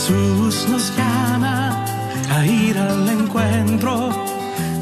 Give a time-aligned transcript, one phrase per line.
[0.00, 1.84] Jesús nos llama
[2.30, 4.08] a ir al encuentro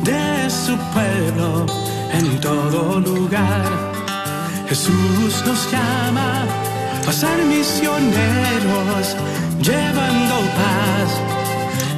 [0.04, 1.66] de su pueblo
[2.12, 3.66] en todo lugar.
[4.68, 6.44] Jesús nos llama
[7.04, 9.16] a ser misioneros,
[9.60, 11.10] llevando paz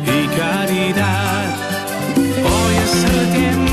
[0.06, 1.54] y caridad.
[2.16, 3.69] Hoy es el tiempo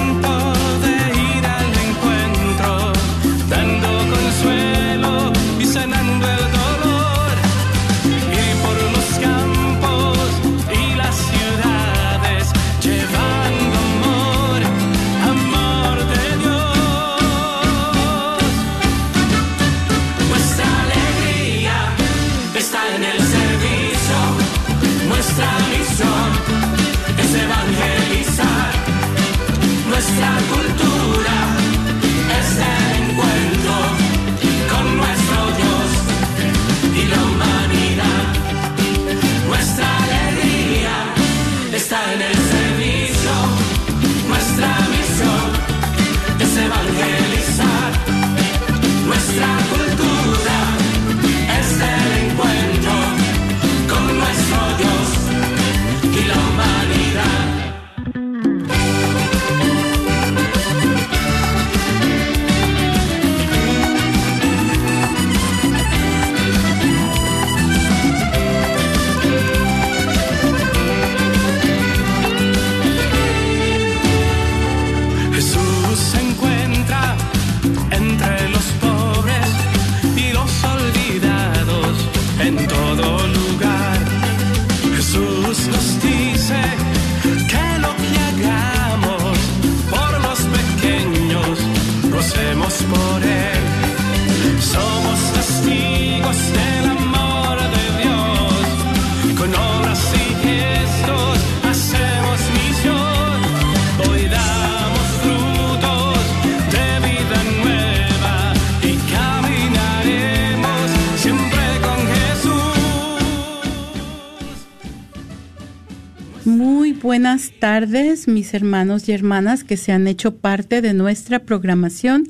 [117.60, 122.28] tardes, mis hermanos y hermanas que se han hecho parte de nuestra programación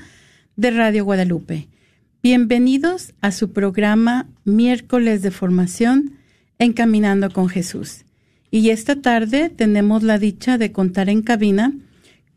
[0.55, 1.67] de Radio Guadalupe.
[2.23, 6.13] Bienvenidos a su programa Miércoles de Formación
[6.59, 8.05] Encaminando con Jesús.
[8.51, 11.73] Y esta tarde tenemos la dicha de contar en cabina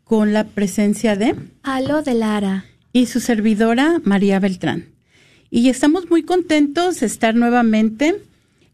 [0.03, 2.65] con la presencia de Alo de Lara.
[2.91, 4.85] y su servidora María Beltrán.
[5.49, 8.15] Y estamos muy contentos de estar nuevamente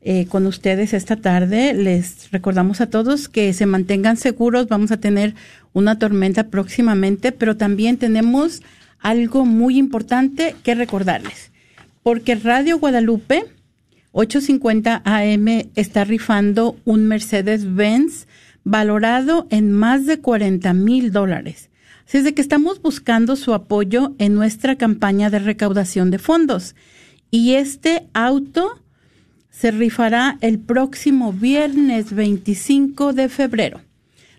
[0.10, 1.74] eh, con ustedes esta tarde.
[1.74, 4.70] Les recordamos a todos que se mantengan seguros.
[4.70, 5.36] Vamos a tener
[5.74, 8.62] una tormenta próximamente, pero también tenemos
[9.00, 11.52] algo muy importante que recordarles.
[12.04, 13.44] Porque Radio Guadalupe
[14.14, 18.28] 850 AM está rifando un Mercedes-Benz
[18.64, 21.70] valorado en más de 40 mil dólares.
[22.08, 26.78] Así es de que estamos buscando su apoyo en nuestra campaña de recaudación de fondos.
[27.30, 28.82] Y este auto
[29.60, 33.82] se rifará el próximo viernes 25 de febrero.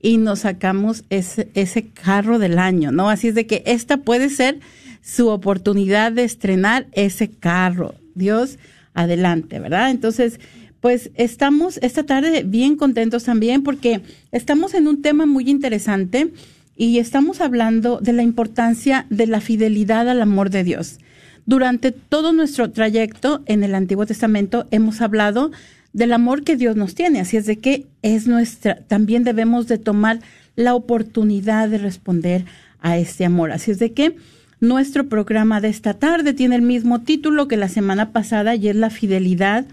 [0.00, 3.08] y nos sacamos ese, ese carro del año, ¿no?
[3.08, 4.58] Así es de que esta puede ser
[5.00, 7.94] su oportunidad de estrenar ese carro.
[8.16, 8.58] Dios,
[8.94, 9.92] adelante, ¿verdad?
[9.92, 10.40] Entonces,
[10.82, 14.00] Pues estamos esta tarde bien contentos también porque
[14.32, 16.32] estamos en un tema muy interesante
[16.76, 20.98] y estamos hablando de la importancia de la fidelidad al amor de Dios.
[21.46, 25.52] Durante todo nuestro trayecto en el Antiguo Testamento hemos hablado
[25.92, 29.78] del amor que Dios nos tiene, así es de que es nuestra, también debemos de
[29.78, 30.18] tomar
[30.56, 32.44] la oportunidad de responder
[32.80, 33.52] a este amor.
[33.52, 34.16] Así es de que
[34.58, 38.74] nuestro programa de esta tarde tiene el mismo título que la semana pasada y es
[38.74, 39.64] la fidelidad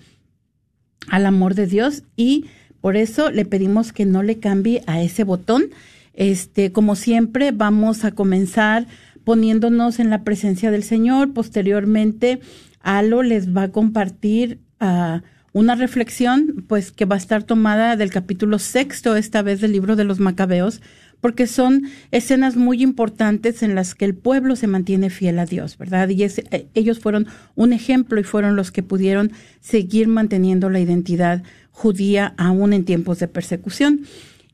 [1.07, 2.45] al amor de Dios y
[2.81, 5.63] por eso le pedimos que no le cambie a ese botón.
[6.13, 8.87] Este, como siempre, vamos a comenzar
[9.23, 11.33] poniéndonos en la presencia del Señor.
[11.33, 12.39] Posteriormente,
[12.81, 15.19] Alo les va a compartir uh,
[15.53, 19.95] una reflexión, pues que va a estar tomada del capítulo sexto, esta vez del libro
[19.95, 20.81] de los Macabeos,
[21.21, 25.77] porque son escenas muy importantes en las que el pueblo se mantiene fiel a Dios,
[25.77, 26.09] ¿verdad?
[26.09, 31.43] Y eh, ellos fueron un ejemplo y fueron los que pudieron seguir manteniendo la identidad
[31.71, 34.01] judía aún en tiempos de persecución.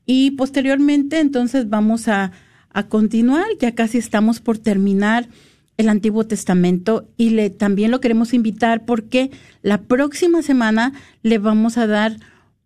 [0.06, 2.32] Y posteriormente, entonces, vamos a,
[2.70, 5.28] a continuar, ya casi estamos por terminar
[5.76, 9.30] el Antiguo Testamento y le también lo queremos invitar porque
[9.62, 10.92] la próxima semana
[11.22, 12.16] le vamos a dar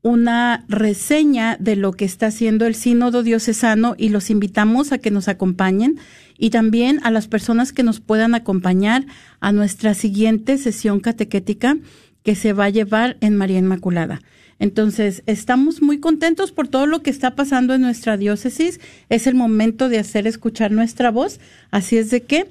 [0.03, 5.11] una reseña de lo que está haciendo el Sínodo Diocesano y los invitamos a que
[5.11, 5.99] nos acompañen
[6.39, 9.05] y también a las personas que nos puedan acompañar
[9.41, 11.77] a nuestra siguiente sesión catequética
[12.23, 14.21] que se va a llevar en María Inmaculada.
[14.59, 18.79] Entonces, estamos muy contentos por todo lo que está pasando en nuestra diócesis.
[19.09, 21.41] Es el momento de hacer escuchar nuestra voz.
[21.71, 22.47] Así es de que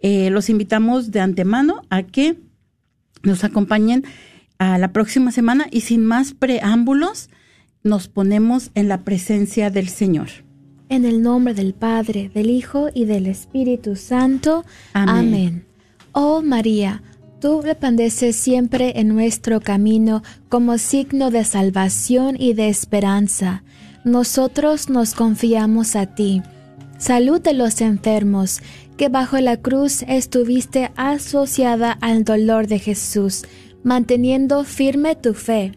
[0.00, 2.36] eh, los invitamos de antemano a que
[3.22, 4.04] nos acompañen
[4.62, 7.30] a la próxima semana y sin más preámbulos,
[7.82, 10.28] nos ponemos en la presencia del Señor.
[10.88, 14.64] En el nombre del Padre, del Hijo y del Espíritu Santo.
[14.92, 15.64] Amén.
[16.12, 17.02] Oh María,
[17.40, 23.64] tú resplandeces siempre en nuestro camino como signo de salvación y de esperanza.
[24.04, 26.40] Nosotros nos confiamos a ti.
[26.98, 28.60] Salud de los enfermos
[28.96, 33.44] que bajo la cruz estuviste asociada al dolor de Jesús,
[33.82, 35.72] manteniendo firme tu fe.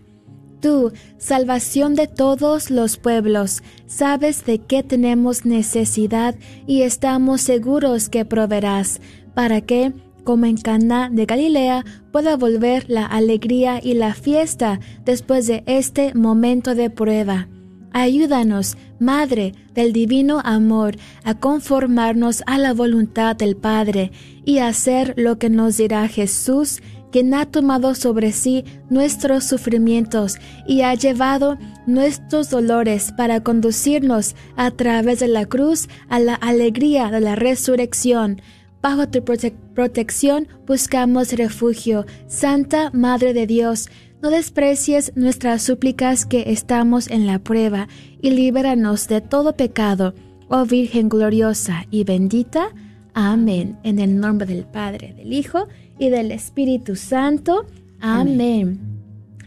[0.62, 6.36] Tú, salvación de todos los pueblos, sabes de qué tenemos necesidad
[6.66, 9.00] y estamos seguros que proveerás,
[9.34, 9.94] para que,
[10.24, 16.16] como en Cana de Galilea, pueda volver la alegría y la fiesta después de este
[16.16, 17.48] momento de prueba.
[17.92, 24.12] Ayúdanos, Madre del Divino Amor, a conformarnos a la voluntad del Padre
[24.44, 26.81] y a hacer lo que nos dirá Jesús,
[27.16, 30.36] quien ha tomado sobre sí nuestros sufrimientos
[30.68, 31.58] y ha llevado
[31.88, 38.42] nuestros dolores para conducirnos a través de la cruz a la alegría de la resurrección.
[38.82, 43.88] Bajo tu protección buscamos refugio, Santa Madre de Dios,
[44.22, 47.88] no desprecies nuestras súplicas que estamos en la prueba,
[48.22, 50.16] y líbranos de todo pecado,
[50.50, 52.74] oh Virgen gloriosa y bendita.
[53.14, 53.78] Amén.
[53.84, 57.65] En el nombre del Padre, del Hijo del Espíritu Santo.
[58.00, 58.80] Amén.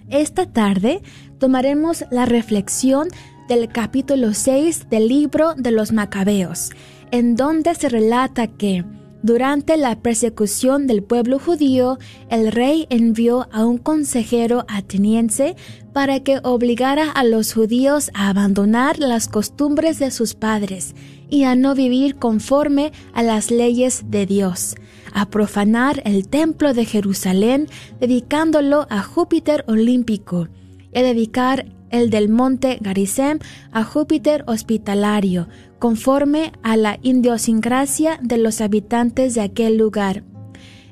[0.09, 1.03] Esta tarde
[1.39, 3.09] tomaremos la reflexión
[3.49, 6.71] del capítulo 6 del libro de los Macabeos,
[7.11, 8.85] en donde se relata que
[9.23, 11.99] durante la persecución del pueblo judío,
[12.31, 15.57] el rey envió a un consejero ateniense
[15.93, 20.95] para que obligara a los judíos a abandonar las costumbres de sus padres
[21.29, 24.77] y a no vivir conforme a las leyes de Dios,
[25.13, 27.69] a profanar el templo de Jerusalén
[28.01, 30.49] dedicándolo a Júpiter olímpico
[30.93, 33.39] y a dedicar el del monte Garizem
[33.73, 35.49] a Júpiter hospitalario,
[35.79, 40.25] conforme a la idiosincrasia de los habitantes de aquel lugar.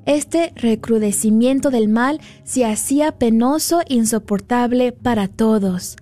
[0.07, 5.97] Este recrudecimiento del mal se hacía penoso e insoportable para todos.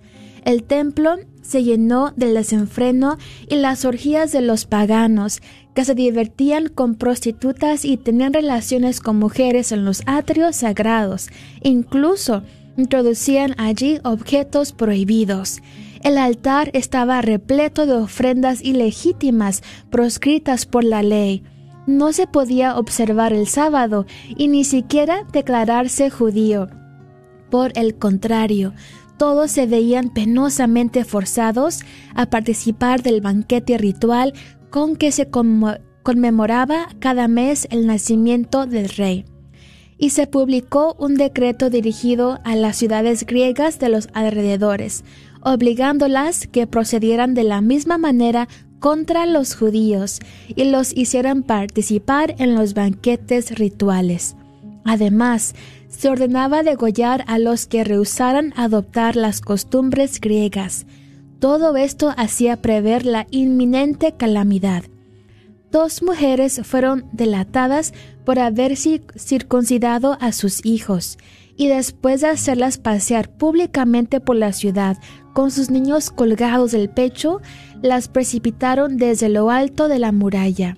[0.45, 5.41] El templo se llenó del desenfreno y las orgías de los paganos,
[5.75, 11.29] que se divertían con prostitutas y tenían relaciones con mujeres en los atrios sagrados.
[11.63, 12.43] Incluso
[12.77, 15.61] introducían allí objetos prohibidos.
[16.03, 21.43] El altar estaba repleto de ofrendas ilegítimas proscritas por la ley.
[21.87, 26.69] No se podía observar el sábado y ni siquiera declararse judío.
[27.51, 28.73] Por el contrario,
[29.17, 31.81] todos se veían penosamente forzados
[32.15, 34.35] a participar del banquete ritual
[34.71, 35.29] con que se
[36.03, 39.25] conmemoraba cada mes el nacimiento del rey
[39.99, 45.05] y se publicó un decreto dirigido a las ciudades griegas de los alrededores,
[45.43, 48.49] obligándolas que procedieran de la misma manera
[48.81, 54.37] contra los judíos y los hicieran participar en los banquetes rituales.
[54.85, 55.55] Además,
[55.97, 60.87] se ordenaba degollar a los que rehusaran adoptar las costumbres griegas.
[61.39, 64.85] Todo esto hacía prever la inminente calamidad.
[65.71, 67.93] Dos mujeres fueron delatadas
[68.25, 71.19] por haber circuncidado a sus hijos,
[71.57, 74.99] y después de hacerlas pasear públicamente por la ciudad
[75.33, 77.41] con sus niños colgados del pecho,
[77.83, 80.77] las precipitaron desde lo alto de la muralla.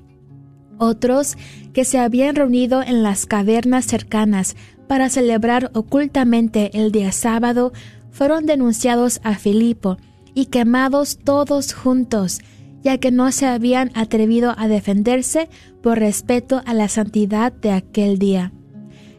[0.79, 1.37] Otros,
[1.73, 4.57] que se habían reunido en las cavernas cercanas
[4.87, 7.73] para celebrar ocultamente el día sábado,
[8.11, 9.99] fueron denunciados a Filipo
[10.35, 12.41] y quemados todos juntos,
[12.83, 15.49] ya que no se habían atrevido a defenderse
[15.83, 18.53] por respeto a la santidad de aquel día.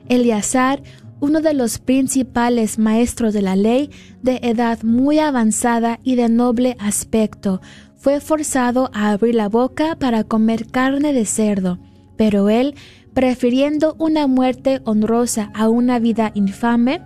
[0.09, 0.81] Eleazar,
[1.19, 3.89] uno de los principales maestros de la ley,
[4.21, 7.61] de edad muy avanzada y de noble aspecto,
[7.95, 11.79] fue forzado a abrir la boca para comer carne de cerdo,
[12.15, 12.75] pero él,
[13.17, 17.01] prefiriendo una muerte honrosa a una vida infame,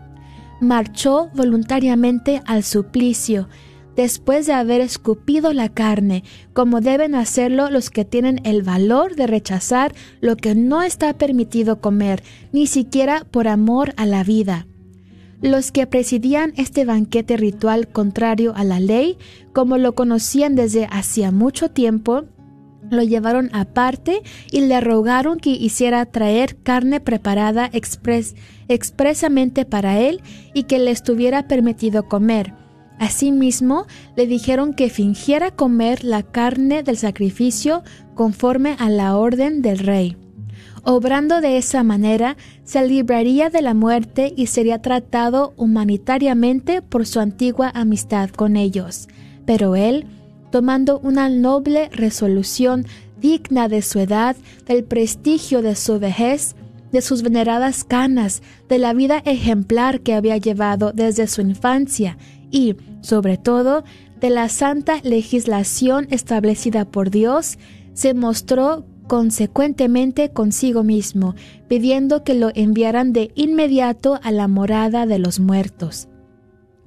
[0.60, 3.48] marchó voluntariamente al suplicio,
[3.96, 9.26] después de haber escupido la carne, como deben hacerlo los que tienen el valor de
[9.26, 14.68] rechazar lo que no está permitido comer, ni siquiera por amor a la vida.
[15.40, 19.18] Los que presidían este banquete ritual contrario a la ley,
[19.54, 22.26] como lo conocían desde hacía mucho tiempo,
[22.90, 24.22] lo llevaron aparte
[24.52, 27.70] y le rogaron que hiciera traer carne preparada
[28.68, 30.22] expresamente para él
[30.54, 32.54] y que le estuviera permitido comer
[33.02, 37.82] Asimismo, le dijeron que fingiera comer la carne del sacrificio
[38.14, 40.18] conforme a la orden del rey.
[40.84, 47.20] Obrando de esa manera, se libraría de la muerte y sería tratado humanitariamente por su
[47.20, 49.08] antigua amistad con ellos.
[49.48, 50.06] Pero él,
[50.52, 52.86] tomando una noble resolución
[53.20, 56.56] digna de su edad, del prestigio de su vejez,
[56.92, 62.18] de sus veneradas canas, de la vida ejemplar que había llevado desde su infancia
[62.52, 63.84] y, sobre todo,
[64.20, 67.58] de la santa legislación establecida por Dios,
[67.94, 71.36] se mostró consecuentemente consigo mismo,
[71.68, 76.08] pidiendo que lo enviaran de inmediato a la morada de los muertos.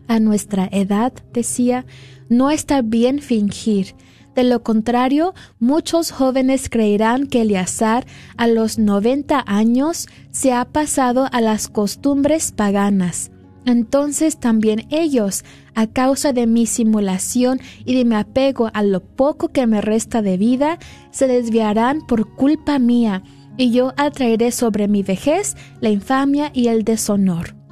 [0.06, 1.86] A nuestra edad, decía,
[2.28, 3.94] no está bien fingir.
[4.34, 8.04] De lo contrario, muchos jóvenes creerán que Eleazar
[8.36, 13.30] a los 90 años se ha pasado a las costumbres paganas
[13.66, 19.48] entonces también ellos, a causa de mi simulación y de mi apego a lo poco
[19.48, 20.78] que me resta de vida,
[21.10, 23.22] se desviarán por culpa mía,
[23.56, 27.63] y yo atraeré sobre mi vejez la infamia y el deshonor.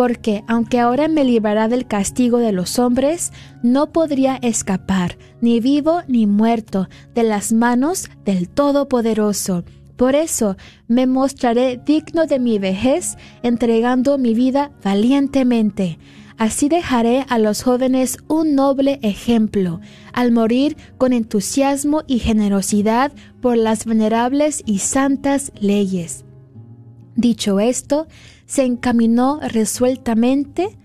[0.00, 6.00] Porque aunque ahora me librará del castigo de los hombres, no podría escapar, ni vivo
[6.08, 9.62] ni muerto, de las manos del Todopoderoso
[9.96, 10.56] por eso
[10.88, 15.98] me mostraré digno de mi vejez, entregando mi vida valientemente.
[16.38, 19.82] Así dejaré a los jóvenes un noble ejemplo,
[20.14, 26.24] al morir con entusiasmo y generosidad por las venerables y santas leyes.
[27.16, 28.06] Dicho esto,
[28.50, 30.76] se encaminó resueltamente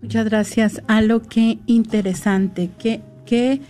[0.00, 3.60] Muchas gracias a lo que interesante, qué, qué,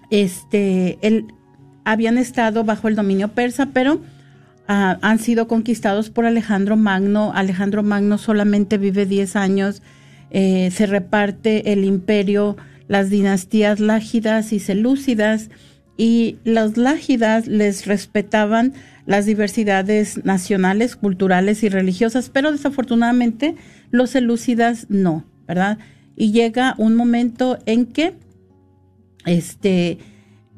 [0.09, 1.25] este, el,
[1.83, 4.01] habían estado bajo el dominio persa, pero
[4.67, 7.31] ah, han sido conquistados por Alejandro Magno.
[7.33, 9.81] Alejandro Magno solamente vive 10 años,
[10.37, 12.57] eh, se reparte el imperio,
[12.89, 15.49] las dinastías lágidas y selúcidas,
[15.95, 18.73] y los lágidas les respetaban
[19.05, 23.55] las diversidades nacionales, culturales y religiosas, pero desafortunadamente
[23.91, 25.77] los selúcidas no, ¿verdad?
[26.17, 28.15] Y llega un momento en que
[29.25, 29.99] este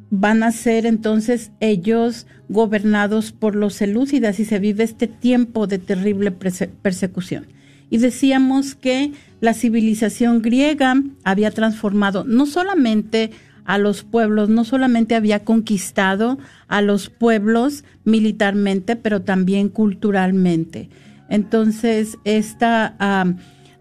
[0.10, 5.78] van a ser entonces ellos gobernados por los selúcidas y se vive este tiempo de
[5.78, 7.57] terrible persecución.
[7.90, 13.32] Y decíamos que la civilización griega había transformado no solamente
[13.66, 20.90] a los pueblos, no solamente había conquistado a los pueblos militarmente, pero también culturalmente.
[21.30, 22.96] Entonces, esta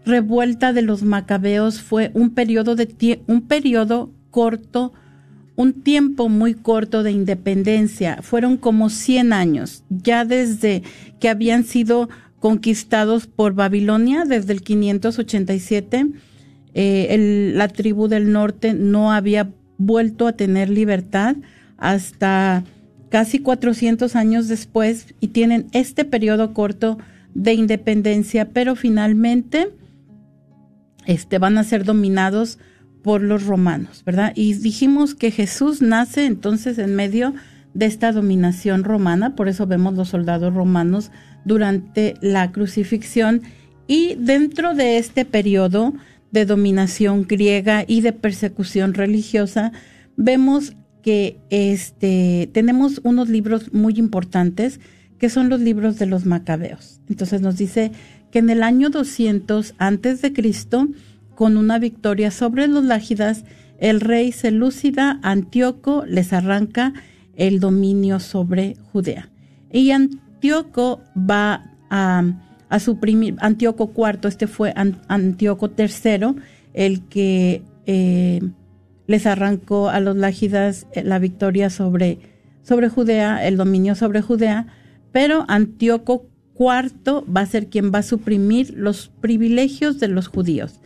[0.05, 4.93] revuelta de los macabeos fue un periodo de un periodo corto,
[5.55, 8.21] un tiempo muy corto de independencia.
[8.21, 10.83] Fueron como 100 años, ya desde
[11.19, 12.09] que habían sido
[12.39, 16.07] conquistados por Babilonia desde el 587.
[16.73, 21.35] Eh, la tribu del norte no había vuelto a tener libertad
[21.77, 22.63] hasta
[23.09, 26.97] casi 400 años después y tienen este periodo corto
[27.33, 29.69] de independencia, pero finalmente
[31.05, 32.59] este, van a ser dominados
[33.03, 34.33] por los romanos, ¿verdad?
[34.35, 37.33] Y dijimos que Jesús nace entonces en medio
[37.73, 41.11] de esta dominación romana, por eso vemos los soldados romanos
[41.47, 43.41] durante la crucifixión
[43.87, 45.93] y dentro de este periodo
[46.31, 49.71] de dominación griega y de persecución religiosa,
[50.17, 54.81] vemos que este, tenemos unos libros muy importantes
[55.17, 56.99] que son los libros de los macabeos.
[57.09, 57.91] Entonces nos dice
[58.29, 60.89] que en el año 200 antes de Cristo,
[61.33, 63.45] con una victoria sobre los lágidas,
[63.79, 66.93] el rey Selúcida Antíoco les arranca
[67.35, 69.29] el dominio sobre Judea.
[69.71, 69.91] Y
[70.37, 72.23] Antíoco va a
[72.69, 74.73] a suprimir Antíoco IV, este fue
[75.07, 76.35] Antíoco III,
[76.73, 78.41] el que eh,
[79.07, 82.19] les arrancó a los lágidas eh, la victoria sobre,
[82.63, 84.67] sobre Judea, el dominio sobre Judea,
[85.11, 86.27] pero Antíoco
[86.59, 90.79] IV va a ser quien va a suprimir los privilegios de los judíos.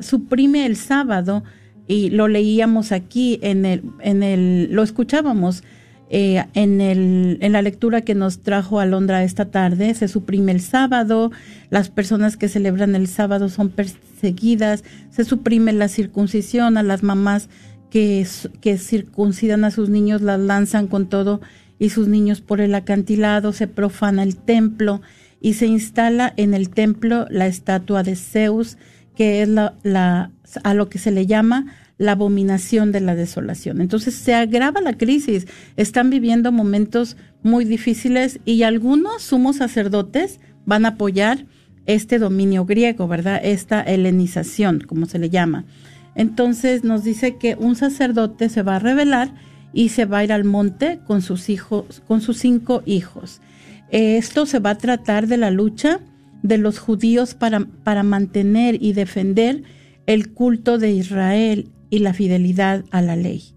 [0.00, 1.42] Suprime el sábado
[1.86, 5.64] y lo leíamos aquí en el, en el, lo escuchábamos
[6.08, 10.60] eh, en, el, en la lectura que nos trajo Alondra esta tarde, se suprime el
[10.60, 11.32] sábado,
[11.70, 17.48] las personas que celebran el sábado son perseguidas, se suprime la circuncisión, a las mamás
[17.90, 18.26] que,
[18.60, 21.40] que circuncidan a sus niños las lanzan con todo
[21.78, 25.00] y sus niños por el acantilado, se profana el templo
[25.40, 28.78] y se instala en el templo la estatua de Zeus,
[29.16, 30.30] que es la, la,
[30.62, 31.66] a lo que se le llama
[31.98, 33.80] la abominación de la desolación.
[33.80, 40.84] Entonces se agrava la crisis, están viviendo momentos muy difíciles y algunos sumos sacerdotes van
[40.84, 41.46] a apoyar
[41.86, 43.40] este dominio griego, ¿verdad?
[43.42, 45.64] Esta helenización, como se le llama.
[46.14, 49.32] Entonces nos dice que un sacerdote se va a rebelar
[49.72, 53.40] y se va a ir al monte con sus hijos, con sus cinco hijos.
[53.90, 56.00] Esto se va a tratar de la lucha
[56.42, 59.62] de los judíos para, para mantener y defender
[60.06, 63.56] el culto de Israel y la fidelidad a la ley.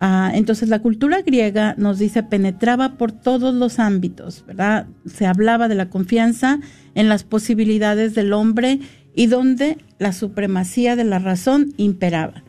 [0.00, 4.86] Ah, entonces la cultura griega nos dice penetraba por todos los ámbitos, ¿verdad?
[5.06, 6.60] Se hablaba de la confianza
[6.94, 8.80] en las posibilidades del hombre
[9.14, 12.44] y donde la supremacía de la razón imperaba.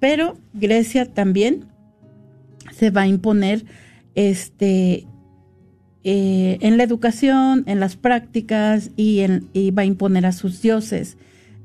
[0.00, 1.66] Pero Grecia también
[2.72, 3.64] se va a imponer
[4.14, 5.06] este,
[6.04, 10.62] eh, en la educación, en las prácticas y, en, y va a imponer a sus
[10.62, 11.16] dioses.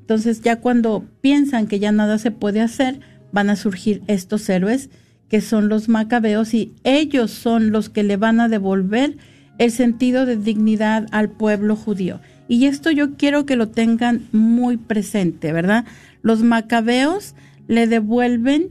[0.09, 2.99] Entonces ya cuando piensan que ya nada se puede hacer,
[3.31, 4.89] van a surgir estos héroes
[5.27, 9.17] que son los macabeos y ellos son los que le van a devolver
[9.59, 12.21] el sentido de dignidad al pueblo judío.
[12.47, 15.85] Y esto yo quiero que lo tengan muy presente, ¿verdad?
[16.23, 17.35] Los macabeos
[17.67, 18.69] le devuelven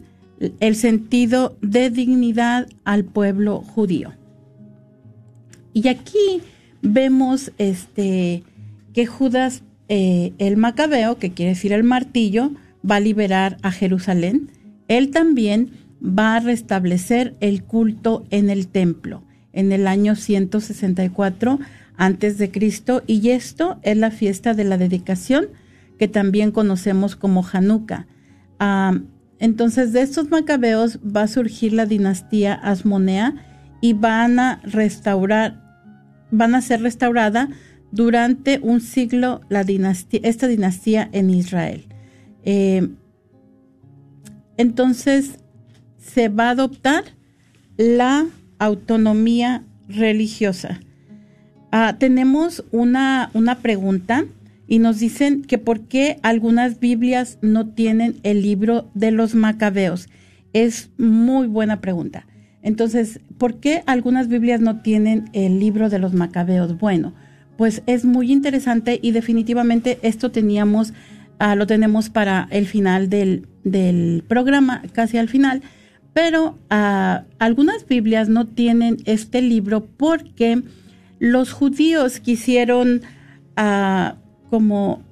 [0.58, 4.12] el sentido de dignidad al pueblo judío.
[5.72, 6.42] Y aquí
[6.82, 8.42] vemos este
[8.92, 12.52] que Judas eh, el macabeo, que quiere decir el martillo,
[12.88, 14.50] va a liberar a Jerusalén.
[14.88, 15.70] Él también
[16.02, 19.22] va a restablecer el culto en el templo
[19.58, 21.58] en el año 164
[21.96, 25.46] antes de Cristo y esto es la fiesta de la dedicación
[25.98, 28.06] que también conocemos como Hanukkah.
[28.60, 28.96] Ah,
[29.40, 33.34] entonces de estos macabeos va a surgir la dinastía Asmonea
[33.80, 35.60] y van a restaurar,
[36.30, 37.48] van a ser restaurada
[37.90, 41.86] durante un siglo esta dinastía en Israel.
[42.44, 42.88] Eh,
[44.56, 45.38] entonces
[45.98, 47.04] se va a adoptar
[47.76, 48.26] la
[48.58, 50.80] autonomía religiosa.
[51.70, 54.24] Ah, tenemos una, una pregunta
[54.66, 60.08] y nos dicen que por qué algunas Biblias no tienen el libro de los macabeos.
[60.52, 62.26] Es muy buena pregunta.
[62.62, 66.78] Entonces, ¿por qué algunas Biblias no tienen el libro de los macabeos?
[66.78, 67.14] Bueno,
[67.58, 70.94] pues es muy interesante y definitivamente esto teníamos,
[71.40, 73.48] ah, lo tenemos para el final del,
[74.28, 75.62] programa, casi al final.
[76.12, 80.62] Pero ah, algunas Biblias no tienen este libro porque
[81.18, 83.02] los judíos quisieron
[83.56, 84.14] ah,
[84.50, 85.02] como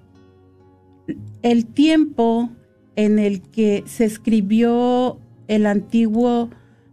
[1.42, 2.48] el tiempo
[2.94, 6.50] en el que se escribió el Antiguo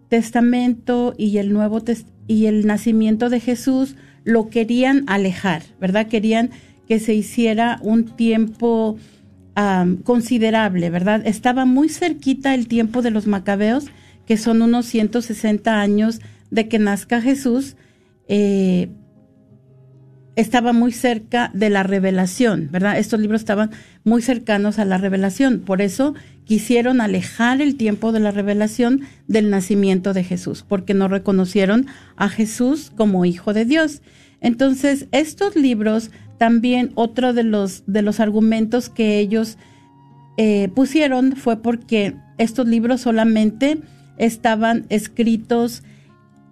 [0.09, 1.79] Testamento y el Nuevo
[2.27, 6.07] y el nacimiento de Jesús lo querían alejar, ¿verdad?
[6.07, 6.51] Querían
[6.87, 8.97] que se hiciera un tiempo
[10.03, 11.21] considerable, ¿verdad?
[11.27, 13.85] Estaba muy cerquita el tiempo de los macabeos
[14.25, 17.75] que son unos 160 años de que nazca Jesús,
[18.27, 18.89] eh,
[20.35, 22.97] estaba muy cerca de la revelación, ¿verdad?
[22.97, 23.71] Estos libros estaban
[24.03, 26.15] muy cercanos a la revelación, por eso
[26.45, 32.29] quisieron alejar el tiempo de la revelación del nacimiento de Jesús, porque no reconocieron a
[32.29, 34.01] Jesús como hijo de Dios.
[34.41, 39.57] Entonces, estos libros también otro de los de los argumentos que ellos
[40.37, 43.77] eh, pusieron fue porque estos libros solamente
[44.17, 45.83] estaban escritos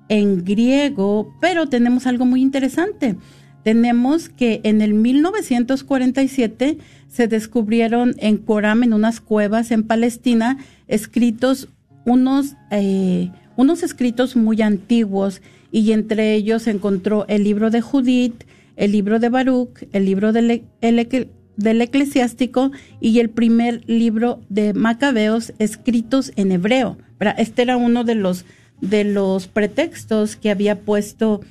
[0.07, 3.15] en griego, pero tenemos algo muy interesante.
[3.63, 11.69] Tenemos que en el 1947 se descubrieron en Coram, en unas cuevas en Palestina, escritos
[12.05, 18.43] unos, eh, unos escritos muy antiguos y entre ellos se encontró el libro de Judith,
[18.75, 25.53] el libro de Baruch, el libro del, del eclesiástico y el primer libro de Macabeos
[25.59, 26.97] escritos en hebreo.
[27.37, 28.45] Este era uno de los,
[28.79, 31.41] de los pretextos que había puesto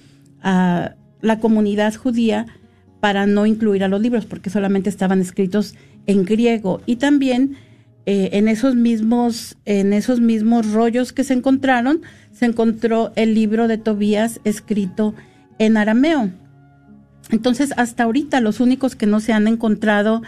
[0.42, 2.46] a la comunidad judía
[3.00, 5.74] para no incluir a los libros, porque solamente estaban escritos
[6.06, 6.80] en griego.
[6.86, 7.56] Y también
[8.06, 12.02] eh, en, esos mismos, en esos mismos rollos que se encontraron,
[12.32, 15.14] se encontró el libro de Tobías escrito
[15.58, 16.30] en arameo.
[17.30, 20.22] Entonces, hasta ahorita los únicos que no se han encontrado,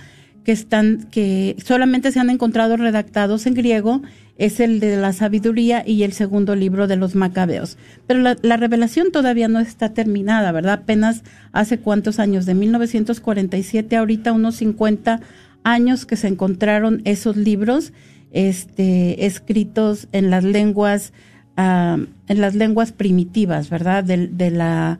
[0.44, 4.02] que están, que solamente se han encontrado redactados en griego,
[4.36, 7.76] es el de la sabiduría y el segundo libro de los macabeos.
[8.06, 10.80] Pero la, revelación todavía no está terminada, ¿verdad?
[10.82, 15.20] Apenas hace cuántos años, de 1947 ahorita unos 50
[15.64, 17.92] años que se encontraron esos libros
[18.32, 21.12] este, escritos en las lenguas,
[21.56, 24.02] ah, en las lenguas primitivas, ¿verdad?
[24.02, 24.98] De, de, la,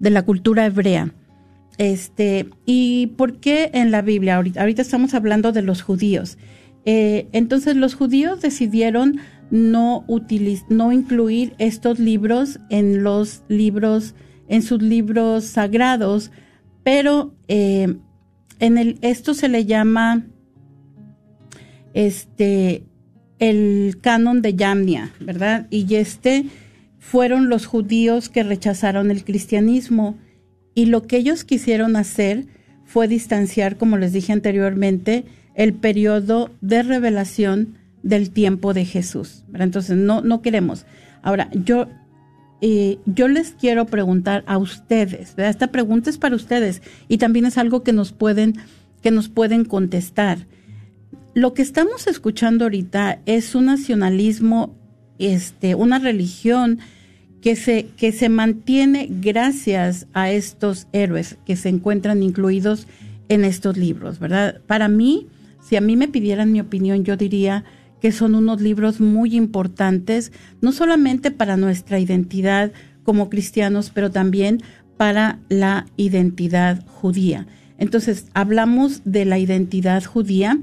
[0.00, 1.12] de la cultura hebrea.
[1.78, 4.36] Este, ¿y por qué en la Biblia?
[4.36, 6.38] Ahorita, ahorita estamos hablando de los judíos.
[6.86, 9.18] Eh, entonces los judíos decidieron
[9.50, 10.04] no,
[10.92, 14.14] incluir estos libros en los libros,
[14.48, 16.30] en sus libros sagrados,
[16.82, 17.96] pero eh,
[18.58, 20.26] esto se le llama
[21.92, 22.84] este
[23.38, 25.66] el canon de Yamnia, ¿verdad?
[25.70, 26.46] Y este
[26.98, 30.16] fueron los judíos que rechazaron el cristianismo
[30.74, 32.46] y lo que ellos quisieron hacer
[32.84, 39.44] fue distanciar, como les dije anteriormente, el periodo de revelación del tiempo de Jesús.
[39.54, 40.84] Entonces, no, no queremos.
[41.22, 41.86] Ahora, yo,
[42.60, 47.56] eh, yo les quiero preguntar a ustedes, esta pregunta es para ustedes y también es
[47.56, 48.56] algo que nos pueden,
[49.02, 50.46] que nos pueden contestar.
[51.34, 54.74] Lo que estamos escuchando ahorita es un nacionalismo,
[55.18, 56.78] este, una religión
[57.40, 62.86] que se, que se mantiene gracias a estos héroes que se encuentran incluidos
[63.28, 64.60] en estos libros, ¿verdad?
[64.66, 65.26] Para mí,
[65.64, 67.64] si a mí me pidieran mi opinión, yo diría
[68.00, 72.72] que son unos libros muy importantes, no solamente para nuestra identidad
[73.02, 74.62] como cristianos, pero también
[74.98, 77.46] para la identidad judía.
[77.78, 80.60] Entonces, hablamos de la identidad judía,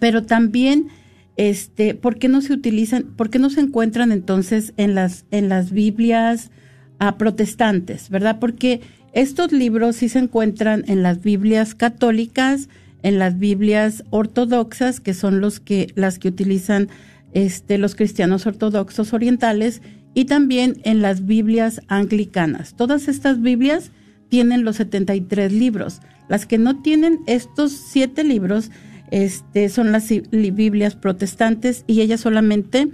[0.00, 0.88] pero también
[1.36, 5.48] este, ¿por qué no se utilizan, por qué no se encuentran entonces en las en
[5.48, 6.50] las Biblias
[6.98, 8.40] ah, protestantes, ¿verdad?
[8.40, 8.80] Porque
[9.12, 12.68] estos libros sí se encuentran en las Biblias católicas,
[13.02, 16.88] en las Biblias ortodoxas, que son los que las que utilizan
[17.32, 19.82] este, los cristianos ortodoxos orientales,
[20.14, 22.74] y también en las Biblias anglicanas.
[22.74, 23.92] Todas estas Biblias
[24.28, 26.00] tienen los 73 libros.
[26.28, 28.70] Las que no tienen estos siete libros
[29.10, 32.88] este, son las Biblias protestantes y ellas solamente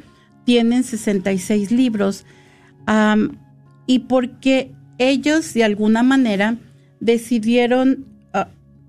[0.44, 2.24] tienen 66 libros.
[3.86, 6.56] y porque ellos de alguna manera
[7.00, 8.13] decidieron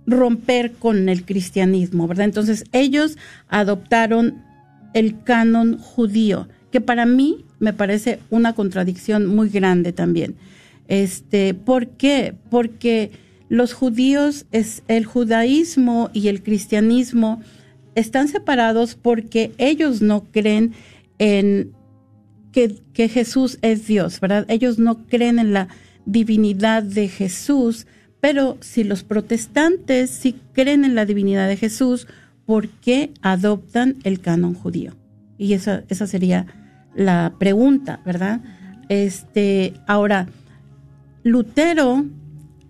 [0.08, 2.26] romper con el cristianismo, ¿verdad?
[2.26, 3.18] Entonces ellos
[3.50, 4.44] adoptaron
[4.94, 10.36] el canon judío, que para mí me parece una contradicción muy grande también.
[10.88, 12.34] Este, ¿por qué?
[12.50, 13.12] Porque
[13.50, 17.42] los judíos es el judaísmo y el cristianismo
[17.96, 20.74] están separados porque ellos no creen
[21.18, 21.72] en
[22.52, 24.46] que, que Jesús es Dios, ¿verdad?
[24.50, 25.68] Ellos no creen en la
[26.06, 27.88] divinidad de Jesús,
[28.26, 32.08] pero si los protestantes sí creen en la divinidad de Jesús,
[32.48, 34.96] ¿por qué adoptan el canon judío?
[35.38, 36.48] Y esa, esa sería
[36.96, 38.42] la pregunta, ¿verdad?
[38.90, 40.28] Este, ahora,
[41.22, 42.04] Lutero,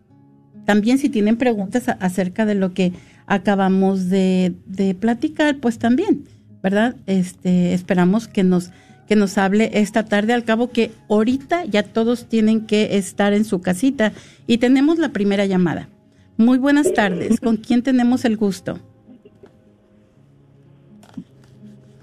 [0.65, 2.91] También si tienen preguntas acerca de lo que
[3.27, 6.25] acabamos de, de platicar, pues también,
[6.61, 6.97] ¿verdad?
[7.05, 8.71] Este, esperamos que nos
[9.09, 13.43] que nos hable esta tarde, al cabo que ahorita ya todos tienen que estar en
[13.43, 14.13] su casita
[14.45, 15.89] y tenemos la primera llamada.
[16.37, 18.77] Muy buenas tardes, ¿con quién tenemos el gusto?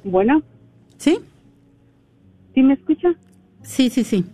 [0.02, 0.42] Bueno.
[0.98, 1.18] ¿Sí?
[2.54, 3.14] ¿Sí me escucha?
[3.62, 4.24] Sí, sí, sí.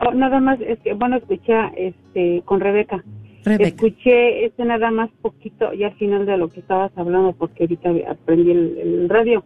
[0.00, 3.02] Oh, nada más, que bueno, escuché este, con Rebeca.
[3.44, 3.68] Rebeca.
[3.68, 7.90] Escuché este nada más poquito y al final de lo que estabas hablando porque ahorita
[8.10, 9.42] aprendí el, radio.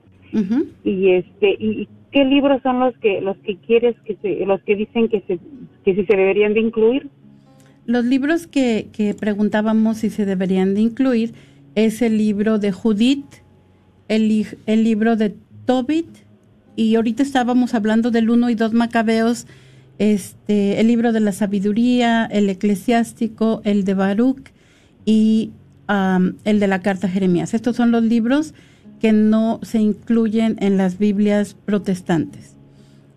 [0.85, 4.75] Y este y ¿qué libros son los que los que quieres que se, los que
[4.75, 5.39] dicen que se
[5.85, 7.11] que si se deberían de incluir?
[7.85, 8.89] Los libros que,
[9.21, 11.35] preguntábamos si se deberían de incluir
[11.75, 13.27] es el libro de Judith,
[14.09, 15.35] el, el libro de
[15.67, 16.09] Tobit
[16.75, 19.47] y ahorita estábamos hablando del 1 y 2 Macabeos,
[19.99, 24.53] este, el libro de la sabiduría, el eclesiástico, el de Baruch
[25.05, 25.51] y
[25.87, 27.53] el de la carta Jeremías.
[27.53, 28.55] Estos son los libros
[29.01, 32.57] que no se incluyen en las Biblias protestantes.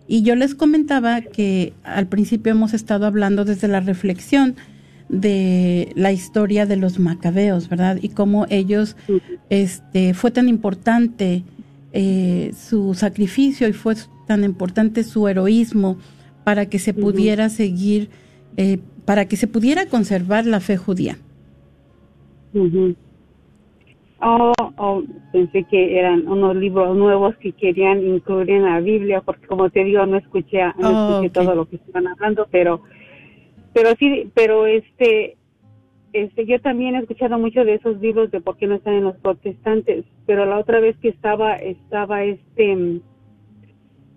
[0.06, 4.56] Y yo les comentaba que al principio hemos estado hablando desde la reflexión
[5.08, 7.98] de la historia de los macabeos, ¿verdad?
[8.00, 8.96] Y cómo ellos,
[9.50, 11.42] este, fue tan importante
[11.92, 15.98] eh, su sacrificio y fue tan importante su heroísmo
[16.44, 18.08] para que se pudiera seguir,
[18.56, 21.18] eh, para que se pudiera conservar la fe judía.
[24.22, 25.02] Oh, oh,
[25.32, 29.82] pensé que eran unos libros nuevos que querían incluir en la Biblia, porque como te
[29.82, 32.82] digo, no escuché, no oh, escuché todo lo que estaban hablando, pero,
[33.72, 35.38] pero sí, pero este,
[36.12, 39.04] este, yo también he escuchado mucho de esos libros de por qué no están en
[39.04, 43.00] los protestantes, pero la otra vez que estaba, estaba este,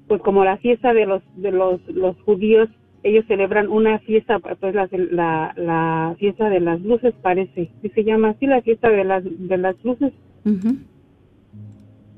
[0.10, 2.68] pues como la fiesta de los, de los, los judíos
[3.04, 8.30] ellos celebran una fiesta, pues la, la, fiesta de las luces parece, y se llama
[8.30, 10.14] así la fiesta de las, de las luces.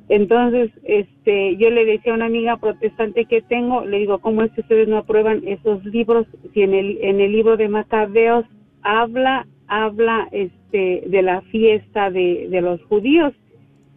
[0.07, 4.51] Entonces, este, yo le decía a una amiga protestante que tengo, le digo, ¿cómo es
[4.51, 6.27] que ustedes no aprueban esos libros?
[6.53, 8.45] Si en el, en el libro de Macabeos
[8.83, 13.33] habla, habla, este, de la fiesta de, de los judíos.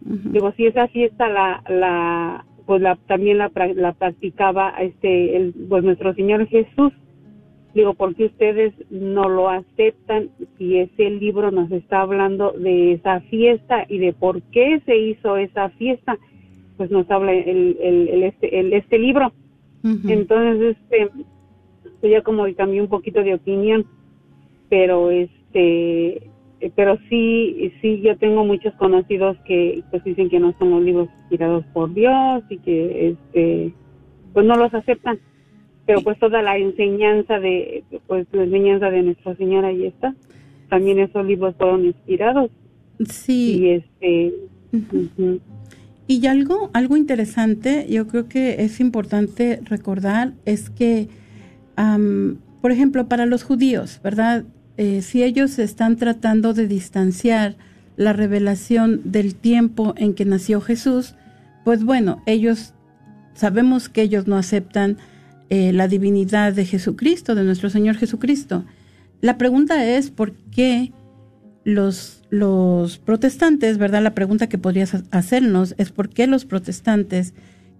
[0.01, 5.83] Digo, si esa fiesta la, la, pues la, también la, la practicaba este el, pues
[5.83, 6.93] nuestro Señor Jesús
[7.73, 13.21] Digo, ¿por qué ustedes no lo aceptan si ese libro nos está hablando de esa
[13.21, 16.17] fiesta y de por qué se hizo esa fiesta?
[16.77, 19.31] Pues nos habla el, el, este, este libro.
[19.83, 21.09] Entonces, este,
[22.01, 23.85] pues ya como cambié un poquito de opinión,
[24.67, 26.28] pero este,
[26.75, 31.09] pero sí, sí, yo tengo muchos conocidos que pues dicen que no son los libros
[31.21, 33.73] inspirados por Dios y que este,
[34.33, 35.19] pues no los aceptan.
[35.85, 40.13] Pero pues toda la enseñanza de pues la enseñanza de Nuestra Señora ahí está
[40.69, 42.51] también esos libros fueron inspirados.
[43.09, 43.57] Sí.
[43.57, 44.33] Y este
[46.07, 51.07] y algo algo interesante yo creo que es importante recordar es que
[52.61, 54.43] por ejemplo para los judíos verdad
[54.79, 57.55] eh, si ellos están tratando de distanciar
[57.97, 61.15] la revelación del tiempo en que nació Jesús
[61.63, 62.73] pues bueno ellos
[63.33, 64.97] sabemos que ellos no aceptan
[65.49, 68.65] eh, la divinidad de Jesucristo, de nuestro Señor Jesucristo.
[69.19, 70.91] La pregunta es por qué
[71.63, 74.03] los, los protestantes, ¿verdad?
[74.03, 77.33] La pregunta que podrías hacernos es por qué los protestantes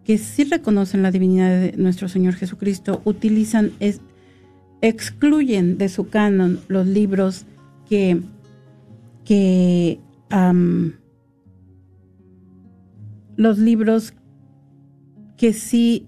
[0.04, 3.72] que sí reconocen la divinidad de nuestro Señor Jesucristo utilizan,
[4.82, 7.46] excluyen de su canon los libros
[7.90, 8.22] que,
[9.26, 10.00] que
[13.36, 14.14] los libros
[15.38, 16.06] que sí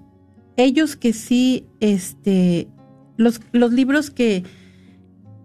[0.58, 2.68] ellos que sí, este,
[3.18, 4.44] los, los libros que,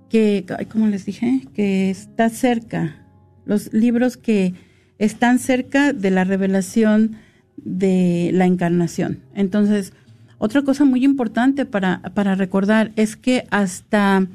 [0.09, 3.07] que, como les dije, que está cerca,
[3.45, 4.55] los libros que
[4.99, 7.17] están cerca de la revelación
[7.57, 9.21] de la encarnación.
[9.35, 9.93] Entonces,
[10.39, 14.27] otra cosa muy importante para, para recordar es que hasta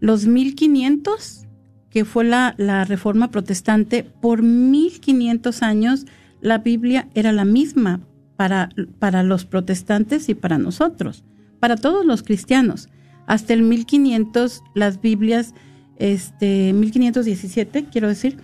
[0.00, 1.46] los 1500,
[1.90, 6.06] que fue la, la reforma protestante, por 1500 años
[6.40, 8.00] la Biblia era la misma
[8.36, 11.24] para, para los protestantes y para nosotros,
[11.60, 12.88] para todos los cristianos.
[13.26, 15.54] Hasta el 1500 las Biblias,
[15.98, 18.38] este 1517 quiero decir,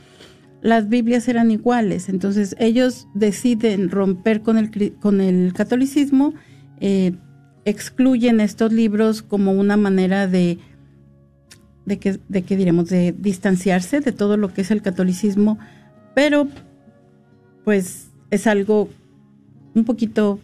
[0.62, 2.08] las Biblias eran iguales.
[2.08, 6.34] Entonces ellos deciden romper con el, con el catolicismo,
[6.84, 7.12] eh,
[7.64, 10.58] excluyen estos libros como una manera de,
[11.86, 15.60] de que, diremos, de distanciarse de todo lo que es el catolicismo,
[16.12, 16.48] pero
[17.64, 18.88] pues es algo
[19.74, 20.40] un poquito...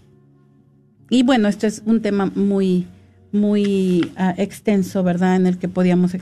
[1.10, 2.86] Y bueno, esto es un tema muy,
[3.32, 5.34] muy ah, extenso, ¿verdad?
[5.34, 6.12] En el que podíamos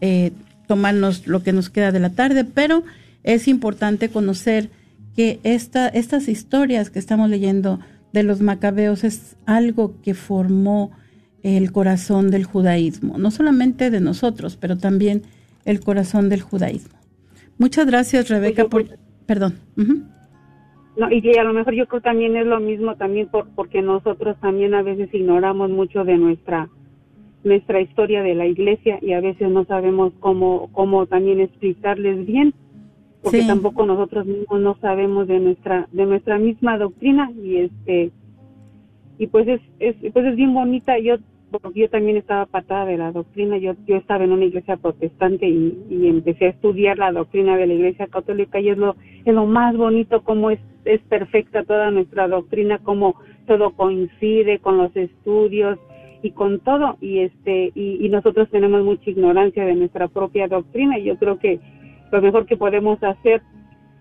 [0.00, 0.32] eh,
[0.66, 2.82] tomarnos lo que nos queda de la tarde, pero
[3.22, 4.68] es importante conocer
[5.14, 7.78] que esta, estas historias que estamos leyendo
[8.14, 10.92] de los macabeos es algo que formó
[11.42, 15.22] el corazón del judaísmo, no solamente de nosotros, pero también
[15.64, 16.96] el corazón del judaísmo.
[17.58, 18.84] Muchas gracias, Rebeca, por...
[19.26, 19.54] Perdón.
[20.96, 24.36] No, y a lo mejor yo creo también es lo mismo también por, porque nosotros
[24.40, 26.68] también a veces ignoramos mucho de nuestra
[27.42, 32.54] nuestra historia de la iglesia y a veces no sabemos cómo cómo también explicarles bien
[33.24, 38.12] porque tampoco nosotros mismos no sabemos de nuestra de nuestra misma doctrina y este
[39.18, 40.98] y pues es, es pues es bien bonita.
[40.98, 41.16] Yo
[41.74, 46.08] yo también estaba apartada de la doctrina, yo, yo estaba en una iglesia protestante y,
[46.08, 49.76] empecé a estudiar la doctrina de la iglesia católica y es lo, es lo más
[49.76, 53.14] bonito como es, es perfecta toda nuestra doctrina, como
[53.46, 55.78] todo coincide con los estudios
[56.22, 56.96] y con todo.
[57.00, 60.98] Y este y, y nosotros tenemos mucha ignorancia de nuestra propia doctrina.
[60.98, 61.60] Y yo creo que
[62.10, 63.42] lo mejor que podemos hacer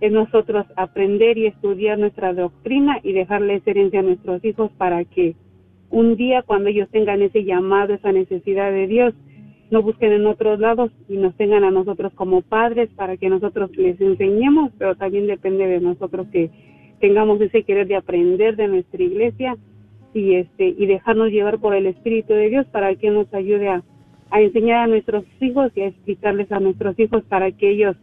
[0.01, 5.05] es nosotros aprender y estudiar nuestra doctrina y dejarle esa herencia a nuestros hijos para
[5.05, 5.35] que
[5.89, 9.13] un día cuando ellos tengan ese llamado, esa necesidad de Dios,
[9.71, 13.75] no busquen en otros lados y nos tengan a nosotros como padres para que nosotros
[13.77, 16.51] les enseñemos, pero también depende de nosotros que
[16.99, 19.57] tengamos ese querer de aprender de nuestra iglesia
[20.13, 23.83] y este y dejarnos llevar por el Espíritu de Dios para que nos ayude a,
[24.33, 27.95] a enseñar a nuestros hijos y a explicarles a nuestros hijos para que ellos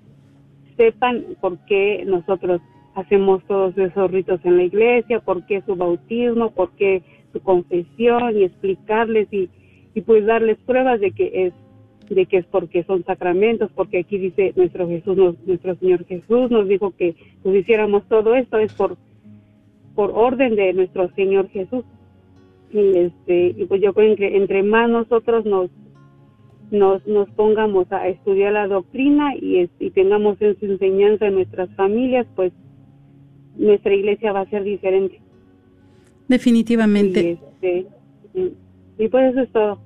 [0.76, 2.60] sepan por qué nosotros
[2.94, 8.38] hacemos todos esos ritos en la iglesia, por qué su bautismo, por qué su confesión
[8.38, 9.50] y explicarles y,
[9.92, 11.52] y pues darles pruebas de que es
[12.08, 16.68] de que es porque son sacramentos, porque aquí dice nuestro Jesús, nuestro Señor Jesús nos
[16.68, 18.96] dijo que nos hiciéramos todo esto es por
[19.96, 21.84] por orden de nuestro Señor Jesús.
[22.72, 25.70] Y este y pues yo creo que entre más nosotros nos
[26.70, 32.26] nos, nos pongamos a estudiar la doctrina y, y tengamos esa enseñanza en nuestras familias,
[32.36, 32.52] pues
[33.56, 35.20] nuestra iglesia va a ser diferente.
[36.28, 37.20] Definitivamente.
[37.20, 37.86] Y, este,
[38.98, 39.80] y pues eso es todo.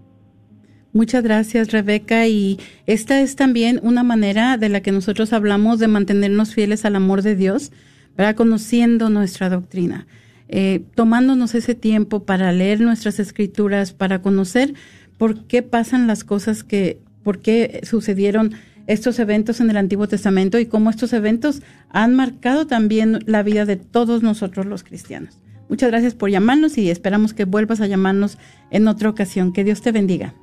[0.93, 2.29] Muchas gracias, Rebeca.
[2.29, 6.95] Y esta es también una manera de la que nosotros hablamos de mantenernos fieles al
[6.95, 7.73] amor de Dios,
[8.15, 10.07] para conociendo nuestra doctrina,
[10.49, 14.75] eh, tomándonos ese tiempo para leer nuestras escrituras, para conocer
[15.19, 18.55] por qué pasan las cosas que, por qué sucedieron
[18.87, 23.65] estos eventos en el Antiguo Testamento y cómo estos eventos han marcado también la vida
[23.65, 25.41] de todos nosotros los cristianos.
[25.69, 28.39] Muchas gracias por llamarnos y esperamos que vuelvas a llamarnos
[28.71, 29.53] en otra ocasión.
[29.53, 30.35] Que Dios te bendiga.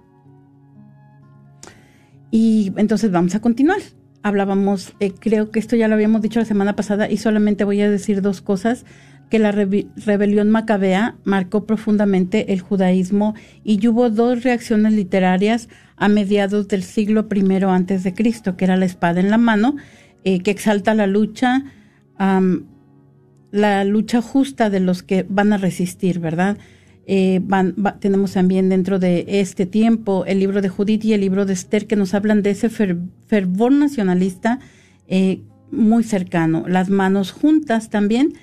[2.31, 3.79] Y entonces vamos a continuar.
[4.23, 7.81] Hablábamos, eh, creo que esto ya lo habíamos dicho la semana pasada y solamente voy
[7.81, 8.85] a decir dos cosas
[9.31, 16.67] que la rebelión macabea marcó profundamente el judaísmo y hubo dos reacciones literarias a mediados
[16.67, 19.77] del siglo I antes de Cristo, que era la espada en la mano,
[20.25, 21.63] eh, que exalta la lucha,
[23.51, 26.57] la lucha justa de los que van a resistir, ¿verdad?
[27.07, 27.41] Eh,
[27.99, 31.87] tenemos también dentro de este tiempo el libro de Judith y el libro de Esther
[31.87, 34.59] que nos hablan de ese fervor nacionalista
[35.07, 36.65] eh, muy cercano.
[36.67, 38.33] Las manos juntas también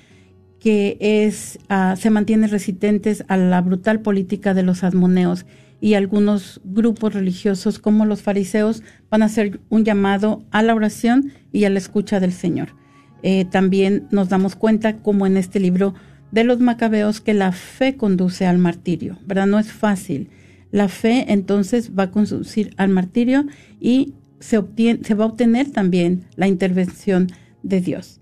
[0.59, 5.45] que es, ah, se mantiene resistentes a la brutal política de los asmoneos
[5.81, 11.31] y algunos grupos religiosos como los fariseos van a hacer un llamado a la oración
[11.53, 12.75] y a la escucha del Señor.
[13.23, 15.93] Eh, también nos damos cuenta, como en este libro
[16.31, 19.47] de los macabeos, que la fe conduce al martirio, ¿verdad?
[19.47, 20.29] No es fácil.
[20.71, 23.45] La fe entonces va a conducir al martirio
[23.79, 27.27] y se, obtiene, se va a obtener también la intervención
[27.63, 28.21] de Dios.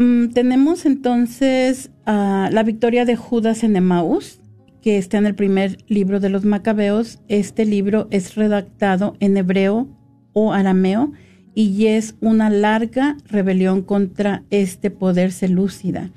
[0.00, 4.40] Mm, tenemos entonces la victoria de Judas en Emaús,
[4.80, 7.18] que está en el primer libro de los Macabeos.
[7.28, 9.88] Este libro es redactado en hebreo
[10.32, 11.12] o arameo
[11.54, 16.10] y es una larga rebelión contra este poder selúcida.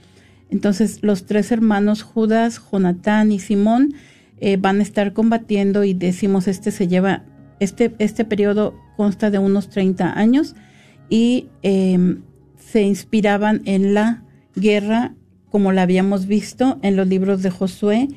[0.50, 3.96] Entonces los tres hermanos Judas, Jonatán y Simón
[4.40, 7.26] eh, van a estar combatiendo y decimos este se lleva,
[7.60, 10.56] este, este periodo consta de unos 30 años
[11.10, 12.22] y em,
[12.74, 14.24] se inspiraban en la
[14.56, 15.14] guerra
[15.52, 18.08] como la habíamos visto en los libros de Josué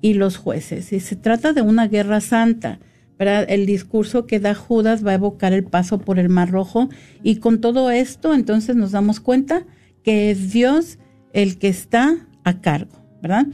[0.00, 0.92] y los jueces.
[0.92, 2.78] Y se trata de una guerra santa.
[3.18, 6.90] El discurso que da Judas va a evocar el paso por el Mar Rojo
[7.24, 9.66] y con todo esto entonces nos damos cuenta
[10.04, 11.00] que es Dios
[11.32, 13.46] el que está a cargo, ¿verdad?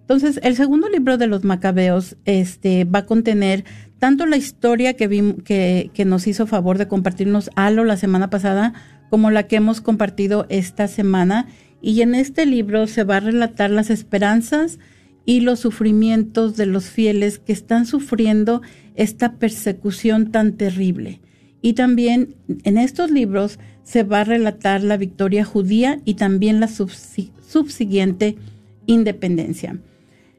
[0.00, 3.64] Entonces, el segundo libro de los Macabeos este, va a contener
[3.98, 5.08] tanto la historia que,
[5.42, 8.74] que, que nos hizo favor de compartirnos Alo la semana pasada,
[9.12, 11.46] como la que hemos compartido esta semana.
[11.82, 14.78] Y en este libro se va a relatar las esperanzas
[15.26, 18.62] y los sufrimientos de los fieles que están sufriendo
[18.94, 21.20] esta persecución tan terrible.
[21.60, 26.68] Y también en estos libros se va a relatar la victoria judía y también la
[26.68, 28.38] subsiguiente
[28.86, 29.78] independencia.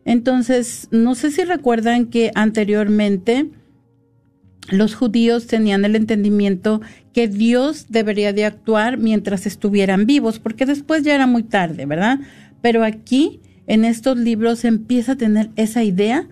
[0.04, 3.52] Entonces, no sé si recuerdan que anteriormente
[4.70, 11.04] los judíos tenían el entendimiento que Dios debería de actuar mientras estuvieran vivos, porque después
[11.04, 12.20] ya era muy tarde, ¿verdad?
[12.62, 16.28] Pero aquí, en estos libros, empieza a tener esa idea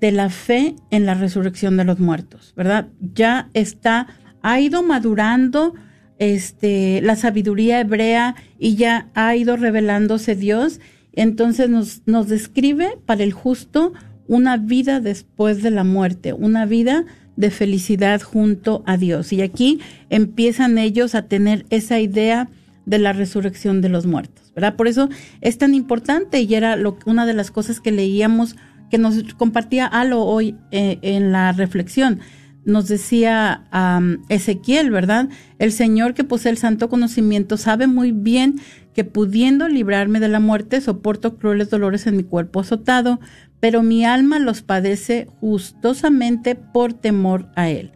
[0.00, 2.88] de la fe en la resurrección de los muertos, ¿verdad?
[3.14, 4.08] Ya está,
[4.42, 5.74] ha ido madurando
[6.18, 10.80] este, la sabiduría hebrea y ya ha ido revelándose Dios.
[11.12, 13.92] Entonces nos, nos describe para el justo
[14.28, 17.04] una vida después de la muerte, una vida
[17.36, 19.32] de felicidad junto a Dios.
[19.32, 19.80] Y aquí
[20.10, 22.48] empiezan ellos a tener esa idea
[22.86, 24.76] de la resurrección de los muertos, ¿verdad?
[24.76, 25.08] Por eso
[25.40, 28.56] es tan importante y era lo, una de las cosas que leíamos,
[28.90, 32.20] que nos compartía Alo hoy eh, en la reflexión.
[32.64, 33.64] Nos decía
[34.28, 35.28] Ezequiel, ¿verdad?
[35.60, 38.60] El Señor que posee el santo conocimiento sabe muy bien
[38.92, 43.20] que pudiendo librarme de la muerte, soporto crueles dolores en mi cuerpo azotado,
[43.66, 47.90] pero mi alma los padece justosamente por temor a él.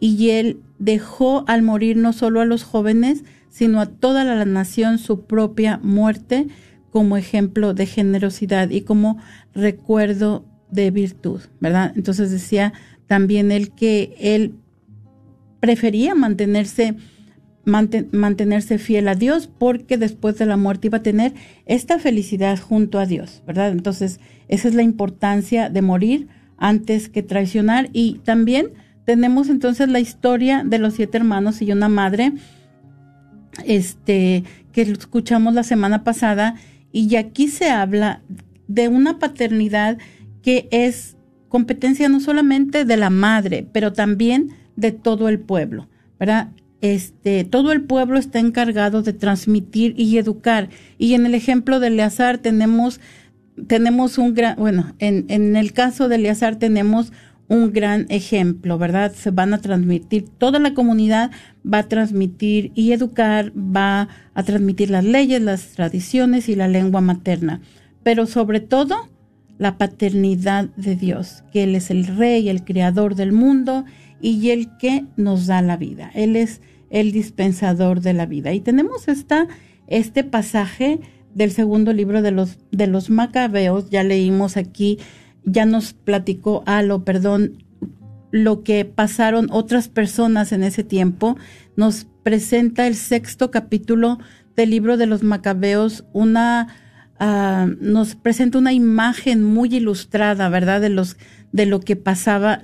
[0.00, 4.96] Y él dejó al morir no solo a los jóvenes, sino a toda la nación
[4.96, 6.46] su propia muerte
[6.90, 9.18] como ejemplo de generosidad y como
[9.52, 11.92] recuerdo de virtud, ¿verdad?
[11.96, 12.72] Entonces decía
[13.06, 14.54] también él que él
[15.60, 16.96] prefería mantenerse
[17.70, 21.34] mantenerse fiel a Dios porque después de la muerte iba a tener
[21.66, 23.70] esta felicidad junto a Dios, ¿verdad?
[23.70, 27.88] Entonces, esa es la importancia de morir antes que traicionar.
[27.92, 28.68] Y también
[29.04, 32.32] tenemos entonces la historia de los siete hermanos y una madre,
[33.64, 36.56] este, que escuchamos la semana pasada,
[36.92, 38.22] y aquí se habla
[38.68, 39.98] de una paternidad
[40.42, 41.16] que es
[41.48, 46.50] competencia no solamente de la madre, pero también de todo el pueblo, ¿verdad?
[46.80, 50.70] Este, todo el pueblo está encargado de transmitir y educar.
[50.98, 53.00] Y en el ejemplo de Eleazar tenemos
[53.66, 57.12] tenemos un gran, bueno, en, en el caso de Eleazar tenemos
[57.50, 59.12] un gran ejemplo, ¿verdad?
[59.12, 61.32] Se van a transmitir, toda la comunidad
[61.66, 67.00] va a transmitir y educar, va a transmitir las leyes, las tradiciones y la lengua
[67.00, 67.60] materna.
[68.04, 69.08] Pero sobre todo,
[69.58, 73.84] la paternidad de Dios, que Él es el rey, el creador del mundo
[74.20, 76.12] y el que nos da la vida.
[76.14, 76.60] Él es
[76.90, 78.52] el dispensador de la vida.
[78.52, 79.48] Y tenemos esta,
[79.86, 81.00] este pasaje
[81.34, 84.98] del segundo libro de los, de los macabeos, ya leímos aquí,
[85.44, 87.64] ya nos platicó Alo, perdón,
[88.32, 91.36] lo que pasaron otras personas en ese tiempo,
[91.76, 94.18] nos presenta el sexto capítulo
[94.56, 96.68] del libro de los macabeos, una,
[97.18, 100.80] ah, nos presenta una imagen muy ilustrada, ¿verdad?
[100.80, 101.16] De los,
[101.52, 102.60] de lo que pasaba,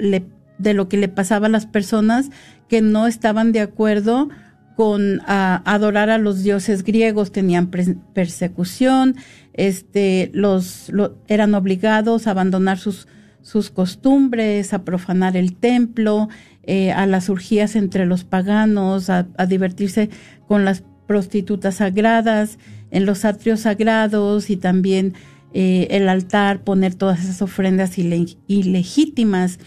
[0.58, 2.30] de lo que le pasaba a las personas
[2.68, 4.28] que no estaban de acuerdo
[4.76, 7.70] con ah, adorar a los dioses griegos, tenían
[8.12, 9.16] persecución,
[9.54, 10.92] este, los,
[11.28, 13.08] eran obligados a abandonar sus,
[13.40, 16.28] sus costumbres, a profanar el templo,
[16.68, 20.10] eh, a las urgías entre los paganos, a, divertirse
[20.48, 22.58] con las prostitutas sagradas,
[22.90, 25.14] en los atrios sagrados y también
[25.54, 29.60] eh, el altar, poner todas esas ofrendas ilegítimas.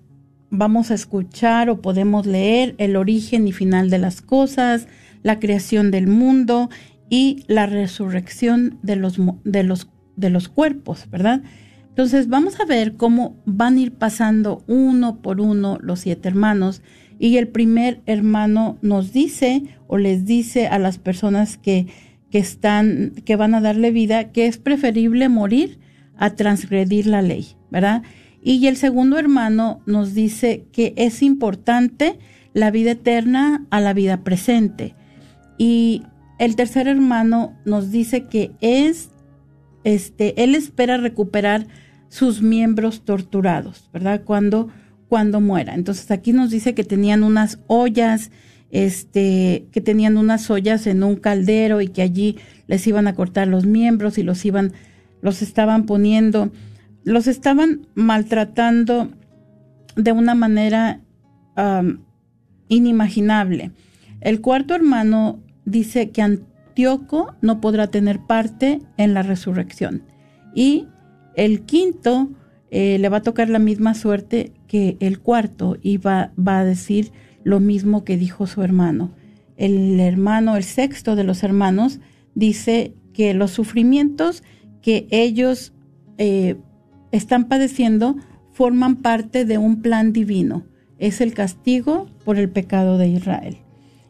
[0.51, 4.87] vamos a escuchar o podemos leer el origen y final de las cosas,
[5.23, 6.71] la creación del mundo
[7.11, 11.43] y la resurrección de los, de los, de los cuerpos, ¿verdad?
[11.89, 16.81] Entonces vamos a ver cómo van a ir pasando uno por uno los siete hermanos
[17.19, 21.87] y el primer hermano nos dice o les dice a las personas que,
[22.31, 25.79] que están, que van a darle vida, que es preferible morir
[26.17, 28.03] a transgredir la ley, ¿verdad?
[28.43, 32.19] Y el segundo hermano nos dice que es importante
[32.55, 34.95] la vida eterna a la vida presente.
[35.59, 36.03] Y
[36.39, 39.11] el tercer hermano nos dice que es,
[39.85, 41.67] este, él espera recuperar
[42.09, 44.23] sus miembros torturados, ¿verdad?
[44.25, 44.69] Cuando,
[45.09, 45.75] cuando muera.
[45.75, 48.31] Entonces aquí nos dice que tenían unas ollas,
[48.71, 52.37] este, que tenían unas ollas en un caldero y que allí
[52.67, 54.73] les iban a cortar los miembros y los iban
[55.21, 56.53] los estaban poniendo,
[57.05, 59.11] los estaban maltratando
[59.97, 61.01] de una manera
[62.69, 63.73] inimaginable.
[64.21, 70.05] El cuarto hermano dice que Antíoco no podrá tener parte en la resurrección.
[70.55, 70.87] Y
[71.35, 72.31] el quinto
[72.71, 77.11] eh, le va a tocar la misma suerte que el cuarto va, va a decir
[77.43, 79.11] lo mismo que dijo su hermano.
[79.57, 81.99] El hermano, el sexto de los hermanos,
[82.35, 84.45] dice que los sufrimientos
[84.83, 85.73] que ellos
[86.19, 86.57] eh,
[87.11, 88.17] están padeciendo
[88.53, 90.65] forman parte de un plan divino.
[90.99, 93.59] Es el castigo por el pecado de Israel.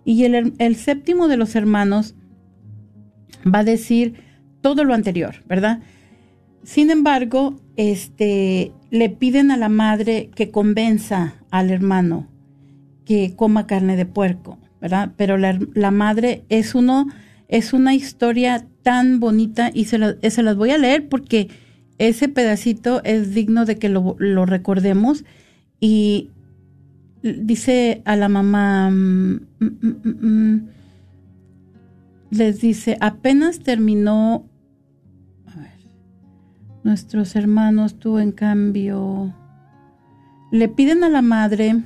[0.04, 2.14] Y el, el séptimo de los hermanos
[3.46, 4.14] va a decir
[4.61, 5.80] todo lo anterior, ¿verdad?
[6.62, 12.28] Sin embargo, este, le piden a la madre que convenza al hermano
[13.09, 15.12] que coma carne de puerco, ¿verdad?
[15.16, 17.06] Pero la, madre es uno,
[17.48, 19.98] es una historia tan bonita y se,
[20.30, 21.48] se, las voy a leer porque
[21.96, 25.24] ese pedacito es digno de que lo, recordemos
[25.80, 26.28] y
[27.22, 30.68] dice a la mamá, mm, mm, mm,
[32.30, 34.44] les dice, apenas terminó,
[36.85, 39.35] nuestros hermanos, tú en cambio,
[40.51, 41.83] le piden a la madre,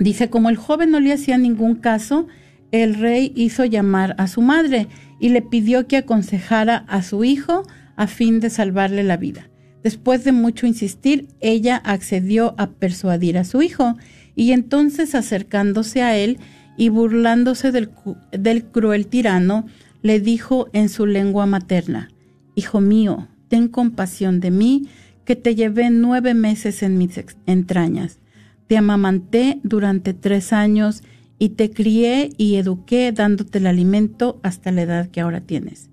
[0.00, 2.26] dice, como el joven no le hacía ningún caso,
[2.72, 4.88] el rey hizo llamar a su madre
[5.20, 7.62] y le pidió que aconsejara a su hijo
[7.96, 9.48] a fin de salvarle la vida.
[9.84, 13.96] Después de mucho insistir, ella accedió a persuadir a su hijo,
[14.34, 16.38] y entonces acercándose a él
[16.76, 17.90] y burlándose del,
[18.32, 19.66] del cruel tirano,
[20.02, 22.10] le dijo en su lengua materna,
[22.56, 24.88] Hijo mío, ten compasión de mí,
[25.24, 28.18] que te llevé nueve meses en mis entrañas.
[28.66, 31.04] Te amamanté durante tres años
[31.38, 35.88] y te crié y eduqué dándote el alimento hasta la edad que ahora tienes.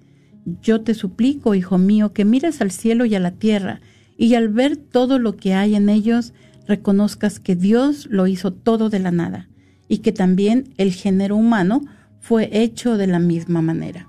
[0.64, 3.80] Yo te suplico, hijo mío, que mires al cielo y a la tierra,
[4.18, 6.34] y al ver todo lo que hay en ellos,
[6.68, 9.49] reconozcas que Dios lo hizo todo de la nada,
[9.88, 11.84] y que también el género humano
[12.22, 14.07] fue hecho de la misma manera.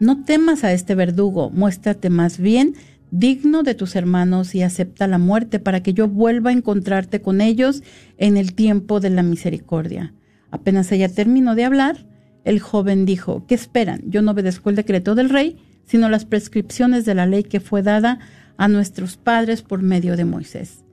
[0.00, 2.74] No temas a este verdugo, muéstrate más bien
[3.10, 7.40] digno de tus hermanos y acepta la muerte para que yo vuelva a encontrarte con
[7.40, 7.82] ellos
[8.18, 10.14] en el tiempo de la misericordia.
[10.50, 12.06] Apenas ella terminó de hablar,
[12.44, 14.02] el joven dijo, ¿qué esperan?
[14.06, 17.82] Yo no obedezco el decreto del rey, sino las prescripciones de la ley que fue
[17.82, 18.18] dada
[18.56, 20.84] a nuestros padres por medio de Moisés.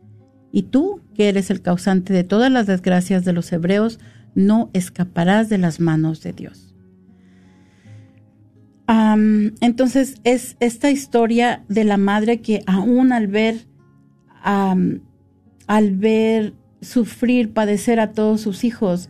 [0.52, 4.00] Y tú, que eres el causante de todas las desgracias de los hebreos,
[4.36, 6.71] no escaparás de las manos de Dios.
[9.62, 13.68] Entonces es esta historia de la madre que aún al ver,
[14.44, 19.08] al ver sufrir, padecer a todos sus hijos,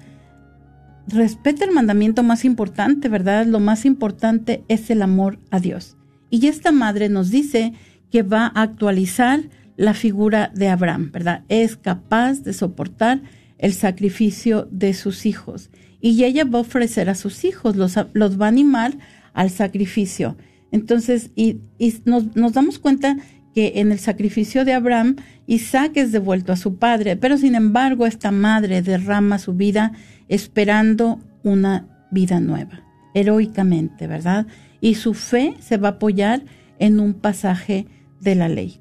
[1.08, 3.48] respeta el mandamiento más importante, ¿verdad?
[3.48, 5.98] Lo más importante es el amor a Dios.
[6.30, 7.74] Y esta madre nos dice
[8.12, 9.42] que va a actualizar
[9.78, 11.44] la figura de Abraham, ¿verdad?
[11.50, 13.22] Es capaz de soportar
[13.58, 15.72] el sacrificio de sus hijos.
[16.02, 18.98] Y ella va a ofrecer a sus hijos, los, los va a animar
[19.34, 20.38] al sacrificio.
[20.72, 21.60] Entonces, y,
[22.06, 23.18] nos, damos cuenta
[23.54, 28.06] que en el sacrificio de Abraham, Isaac es devuelto a su padre, pero sin embargo
[28.06, 29.92] esta madre derrama su vida
[30.30, 34.48] esperando una vida nueva, heroicamente, ¿verdad?
[34.80, 36.44] Y su fe se va a apoyar
[36.80, 37.86] en un pasaje
[38.22, 38.80] de la ley.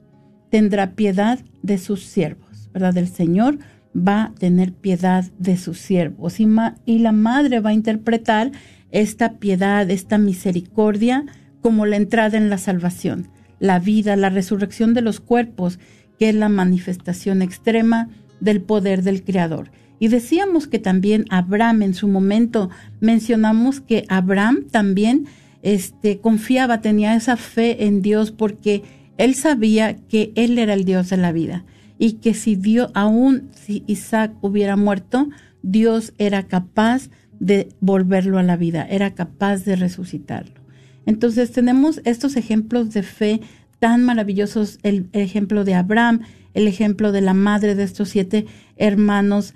[0.51, 2.96] Tendrá piedad de sus siervos, ¿verdad?
[2.96, 3.59] El Señor
[3.96, 8.53] va a tener piedad de sus siervos y la madre va a interpretar
[8.93, 11.24] esta piedad, esta misericordia
[11.61, 13.28] como la entrada en la salvación,
[13.59, 15.78] la vida, la resurrección de los cuerpos,
[16.18, 18.09] que es la manifestación extrema
[18.41, 19.70] del poder del Creador.
[19.99, 22.70] Y decíamos que también Abraham en su momento,
[23.01, 25.26] mencionamos que Abraham también
[25.62, 28.82] este, confiaba, tenía esa fe en Dios porque
[29.18, 31.64] él sabía que él era el Dios de la vida
[31.99, 35.28] y que si Dios, aún si Isaac hubiera muerto,
[35.62, 37.11] Dios era capaz
[37.41, 40.61] de volverlo a la vida, era capaz de resucitarlo.
[41.07, 43.41] Entonces tenemos estos ejemplos de fe
[43.80, 46.20] tan maravillosos, el ejemplo de Abraham,
[46.55, 49.55] el ejemplo de la madre de estos siete hermanos,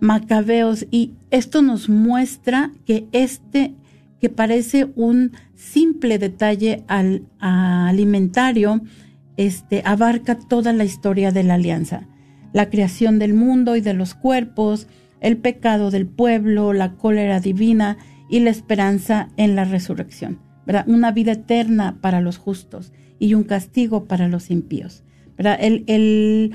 [0.00, 3.74] macabeos y esto nos muestra que este
[4.18, 8.82] que parece un simple detalle al, alimentario
[9.36, 12.08] este abarca toda la historia de la alianza
[12.52, 14.88] la creación del mundo y de los cuerpos
[15.20, 17.98] el pecado del pueblo la cólera divina
[18.28, 20.40] y la esperanza en la resurrección
[20.86, 25.04] una vida eterna para los justos y un castigo para los impíos
[25.38, 26.54] el, el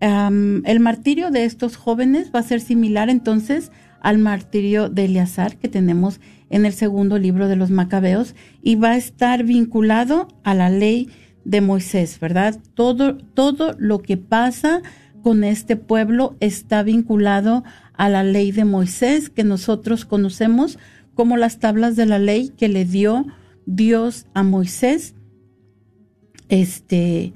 [0.00, 5.68] el martirio de estos jóvenes va a ser similar entonces al martirio de Eleazar que
[5.68, 10.68] tenemos en el segundo libro de los Macabeos y va a estar vinculado a la
[10.68, 11.08] ley
[11.44, 12.60] de Moisés, ¿verdad?
[12.74, 14.82] Todo, todo lo que pasa
[15.22, 20.78] con este pueblo está vinculado a la ley de Moisés que nosotros conocemos
[21.14, 23.26] como las tablas de la ley que le dio
[23.66, 25.14] Dios a Moisés
[26.48, 27.32] este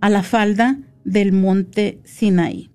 [0.00, 2.70] a la falda del monte Sinaí.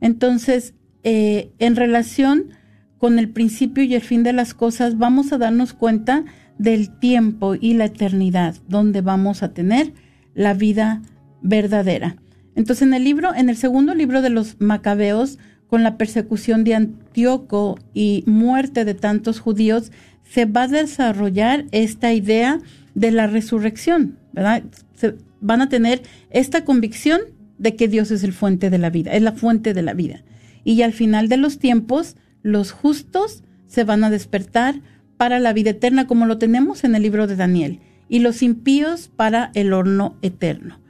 [0.00, 2.50] Entonces, eh, en relación
[2.98, 6.24] con el principio y el fin de las cosas, vamos a darnos cuenta
[6.58, 9.92] del tiempo y la eternidad, donde vamos a tener
[10.34, 11.02] la vida
[11.42, 12.16] verdadera.
[12.54, 15.38] Entonces, en el libro, en el segundo libro de los Macabeos,
[15.72, 19.90] con la persecución de Antíoco y muerte de tantos judíos,
[20.22, 22.60] se va a desarrollar esta idea
[22.94, 24.64] de la resurrección, ¿verdad?
[24.94, 27.22] Se van a tener esta convicción
[27.56, 30.22] de que Dios es el fuente de la vida, es la fuente de la vida.
[30.62, 34.74] Y al final de los tiempos, los justos se van a despertar
[35.16, 39.08] para la vida eterna, como lo tenemos en el libro de Daniel, y los impíos
[39.08, 40.80] para el horno eterno.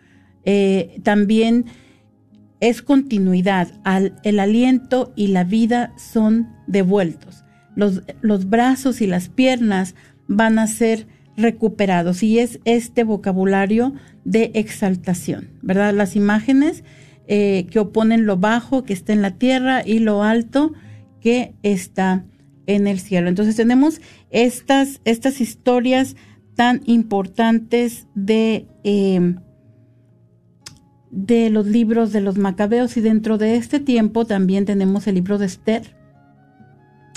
[0.45, 1.67] Eh, también
[2.63, 7.45] es continuidad, al, el aliento y la vida son devueltos.
[7.75, 9.97] Los, los brazos y las piernas
[10.29, 13.95] van a ser recuperados y es este vocabulario
[14.25, 15.93] de exaltación, ¿verdad?
[15.93, 16.85] Las imágenes
[17.27, 20.73] eh, que oponen lo bajo que está en la tierra y lo alto
[21.21, 22.25] que está
[22.67, 23.29] en el cielo.
[23.29, 24.01] Entonces tenemos
[24.31, 26.15] estas, estas historias
[26.55, 29.41] tan importantes de, em,
[31.13, 35.39] de los libros de los macabeos y dentro de este tiempo también tenemos el libro
[35.39, 35.95] de Esther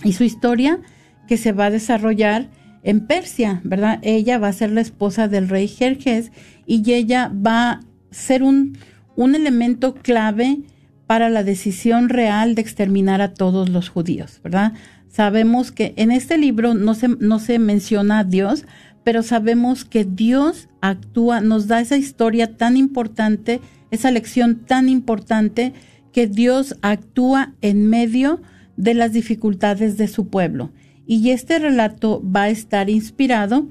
[0.03, 0.79] y su historia
[1.27, 2.49] que se va a desarrollar
[2.83, 3.99] en Persia, ¿verdad?
[4.03, 6.31] Ella va a ser la esposa del rey Jerjes
[6.67, 7.79] y ella va a
[8.11, 8.77] ser un,
[9.15, 10.59] un elemento clave
[11.07, 14.73] para la decisión real de exterminar a todos los judíos, ¿verdad?
[15.07, 18.65] Sabemos que en este libro no se, no se menciona a Dios,
[19.05, 23.61] pero sabemos que Dios actúa, nos da esa historia tan importante,
[23.95, 25.73] esa lección tan importante,
[26.11, 28.41] que Dios actúa en medio
[28.77, 30.71] de las dificultades de su pueblo.
[31.05, 33.67] Y este relato va a estar inspirado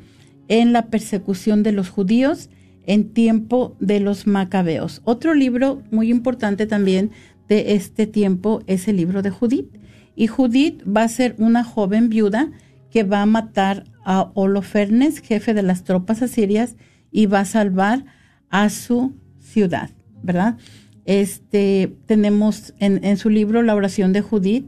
[0.48, 2.50] en la persecución de los judíos
[2.86, 5.00] en tiempo de los macabeos.
[5.04, 7.10] Otro libro muy importante también
[7.48, 9.68] de este tiempo es el libro de Judith.
[10.16, 12.50] Y Judith va a ser una joven viuda
[12.90, 16.76] que va a matar a Holofernes, jefe de las tropas asirias,
[17.10, 18.04] y va a salvar
[18.50, 19.90] a su ciudad,
[20.24, 20.56] ¿verdad?
[21.04, 24.66] Este, tenemos en, en su libro La oración de Judith,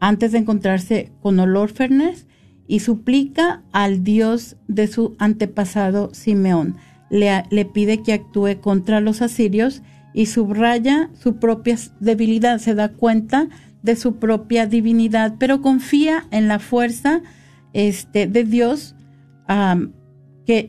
[0.00, 2.26] antes de encontrarse con Holofernes,
[2.66, 6.76] y suplica al Dios de su antepasado Simeón.
[7.10, 9.82] Le, le, pide que actúe contra los asirios
[10.14, 13.48] y subraya su propia debilidad, se da cuenta
[13.82, 17.20] de su propia divinidad, pero confía en la fuerza
[17.72, 18.94] este, de Dios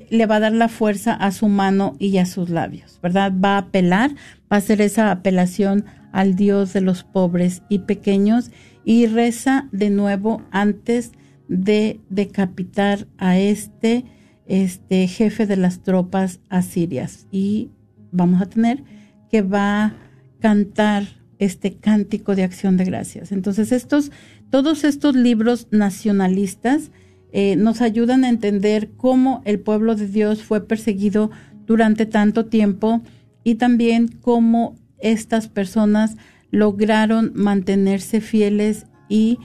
[0.09, 3.33] le va a dar la fuerza a su mano y a sus labios, ¿verdad?
[3.33, 4.11] Va a apelar,
[4.51, 8.51] va a hacer esa apelación al Dios de los pobres y pequeños
[8.85, 11.11] y reza de nuevo antes
[11.47, 14.05] de decapitar a este,
[14.45, 17.27] este jefe de las tropas asirias.
[17.31, 17.71] Y
[18.11, 18.83] vamos a tener
[19.29, 19.93] que va a
[20.39, 21.05] cantar
[21.39, 23.31] este cántico de acción de gracias.
[23.31, 24.11] Entonces, estos,
[24.49, 26.91] todos estos libros nacionalistas
[27.35, 31.31] eh, nos ayudan a entender cómo el pueblo de Dios fue perseguido
[31.65, 33.01] durante tanto tiempo
[33.43, 36.15] y también cómo estas personas
[36.51, 39.39] lograron mantenerse fieles y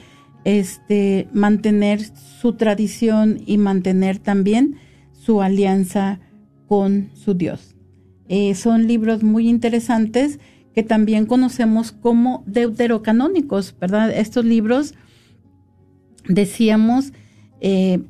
[0.44, 2.02] este mantener
[2.40, 4.76] su tradición y mantener también
[5.12, 6.20] su alianza
[6.66, 7.74] con su Dios.
[8.28, 10.40] Eh, son libros muy interesantes
[10.74, 14.10] que también conocemos como deuterocanónicos, ¿verdad?
[14.10, 14.94] Estos libros,
[16.28, 17.14] decíamos,
[17.60, 18.00] eh,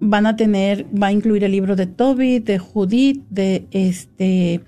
[0.00, 4.60] van a tener, va a incluir el libro de Toby, de Judith, de, este,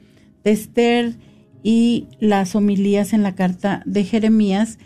[0.44, 1.16] de Esther
[1.62, 4.78] y las homilías en la carta de Jeremías.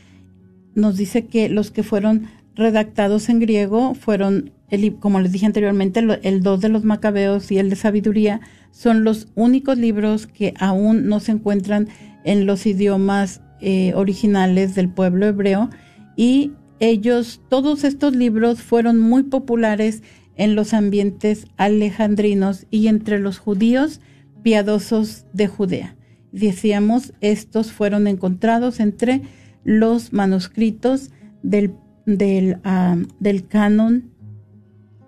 [0.74, 4.52] Nos dice que los que fueron redactados en griego fueron,
[5.00, 8.40] como les dije anteriormente, el, el dos de los macabeos y el de sabiduría
[8.72, 11.88] son los únicos libros que aún no se encuentran
[12.24, 15.70] en los idiomas eh, originales del pueblo hebreo
[16.16, 16.50] y
[16.82, 20.02] ellos, todos estos libros fueron muy populares
[20.34, 24.00] en los ambientes alejandrinos y entre los judíos
[24.42, 25.94] piadosos de Judea.
[26.32, 29.22] Decíamos, estos fueron encontrados entre
[29.62, 31.10] los manuscritos
[31.44, 34.10] del, del, ah, del canon,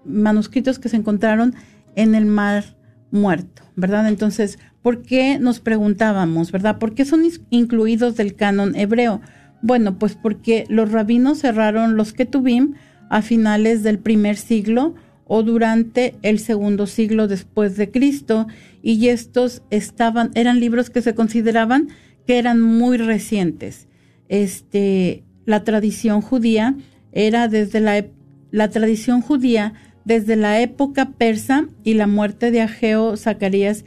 [0.04, 1.56] manuscritos que se encontraron
[1.96, 2.76] en el mar
[3.10, 4.06] muerto, ¿verdad?
[4.06, 6.78] Entonces, ¿por qué nos preguntábamos, ¿verdad?
[6.78, 9.20] ¿Por qué son incluidos del canon hebreo?
[9.64, 12.74] Bueno, pues porque los rabinos cerraron los Ketubim
[13.08, 14.94] a finales del primer siglo
[15.24, 18.46] o durante el segundo siglo después de Cristo
[18.82, 21.88] y estos estaban eran libros que se consideraban
[22.26, 23.88] que eran muy recientes.
[24.28, 26.76] Este la tradición judía
[27.12, 28.04] era desde la
[28.50, 29.72] la tradición judía
[30.04, 33.86] desde la época persa y la muerte de Ageo, Zacarías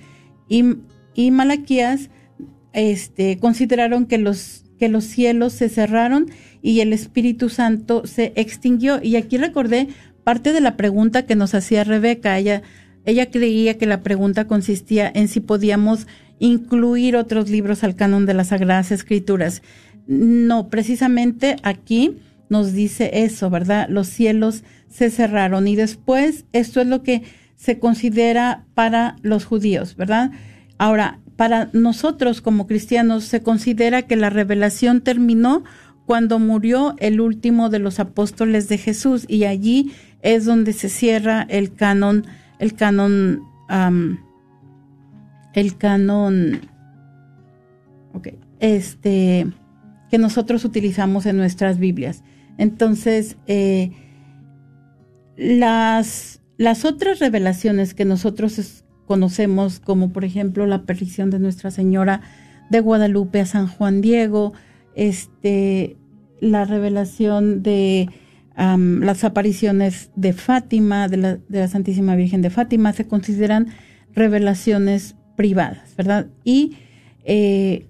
[0.50, 0.78] y,
[1.14, 2.10] y Malaquías
[2.74, 6.28] este consideraron que los que los cielos se cerraron
[6.62, 9.02] y el Espíritu Santo se extinguió.
[9.02, 9.88] Y aquí recordé
[10.24, 12.38] parte de la pregunta que nos hacía Rebeca.
[12.38, 12.62] Ella,
[13.06, 16.08] ella creía que la pregunta consistía en si podíamos
[16.40, 19.62] incluir otros libros al canon de las Sagradas Escrituras.
[20.08, 22.18] No, precisamente aquí
[22.50, 23.88] nos dice eso, ¿verdad?
[23.90, 27.24] Los cielos se cerraron y después esto es lo que
[27.56, 30.32] se considera para los judíos, ¿verdad?
[30.78, 35.64] Ahora, para nosotros como cristianos se considera que la revelación terminó
[36.06, 41.46] cuando murió el último de los apóstoles de Jesús y allí es donde se cierra
[41.50, 42.26] el canon,
[42.60, 43.44] el canon,
[45.54, 46.62] el canon,
[48.14, 49.48] okay, este,
[50.10, 52.24] que nosotros utilizamos en nuestras Biblias.
[52.58, 53.92] Entonces, eh,
[55.36, 62.22] las, las otras revelaciones que nosotros conocemos, como por ejemplo la aparición de Nuestra Señora
[62.70, 64.54] de Guadalupe a San Juan Diego,
[64.96, 65.98] este,
[66.40, 68.10] la revelación de
[68.56, 73.68] las apariciones de Fátima, de la, de la Santísima Virgen de Fátima, se consideran
[74.16, 76.26] revelaciones privadas, ¿verdad?
[76.44, 76.76] Y
[77.24, 77.86] eh,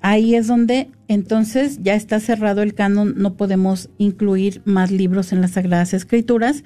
[0.00, 5.40] ahí es donde entonces ya está cerrado el canon, no podemos incluir más libros en
[5.40, 6.62] las Sagradas Escrituras.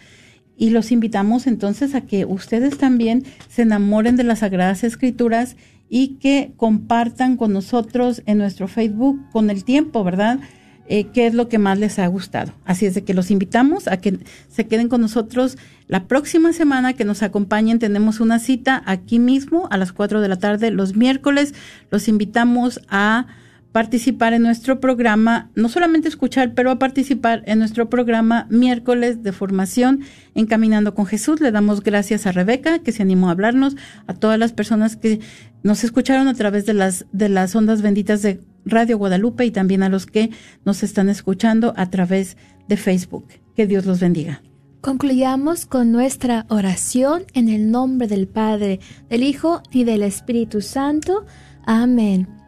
[0.61, 5.57] Y los invitamos entonces a que ustedes también se enamoren de las Sagradas Escrituras
[5.89, 10.39] y que compartan con nosotros en nuestro Facebook con el tiempo, ¿verdad?
[10.87, 12.53] Eh, qué es lo que más les ha gustado.
[12.67, 15.57] Así es de que los invitamos a que se queden con nosotros
[15.89, 17.79] la próxima semana, que nos acompañen.
[17.79, 21.55] Tenemos una cita aquí mismo a las 4 de la tarde los miércoles.
[21.91, 23.29] Los invitamos a
[23.73, 29.33] participar en nuestro programa, no solamente escuchar, pero a participar en nuestro programa miércoles de
[29.33, 30.01] formación
[30.35, 31.41] Encaminando con Jesús.
[31.41, 35.21] Le damos gracias a Rebeca que se animó a hablarnos, a todas las personas que
[35.63, 39.83] nos escucharon a través de las, de las ondas benditas de Radio Guadalupe y también
[39.83, 40.31] a los que
[40.65, 42.37] nos están escuchando a través
[42.69, 43.27] de Facebook.
[43.55, 44.43] Que Dios los bendiga.
[44.81, 51.27] Concluyamos con nuestra oración en el nombre del Padre, del Hijo y del Espíritu Santo.
[51.67, 52.40] Amén.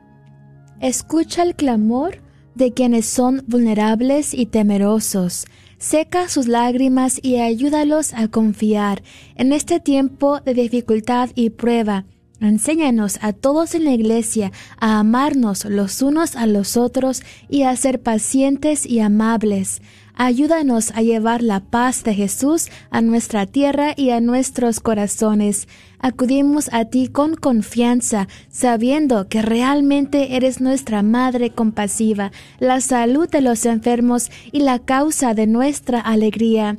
[0.83, 2.18] Escucha el clamor
[2.57, 5.47] de quienes son vulnerables y temerosos.
[5.78, 9.05] Seca sus lágrimas y ayúdalos a confiar
[9.37, 12.05] en este tiempo de dificultad y prueba.
[12.41, 17.76] Enséñanos a todos en la iglesia a amarnos los unos a los otros y a
[17.76, 19.83] ser pacientes y amables.
[20.15, 25.69] Ayúdanos a llevar la paz de Jesús a nuestra tierra y a nuestros corazones.
[25.99, 33.41] Acudimos a ti con confianza, sabiendo que realmente eres nuestra Madre compasiva, la salud de
[33.41, 36.79] los enfermos y la causa de nuestra alegría.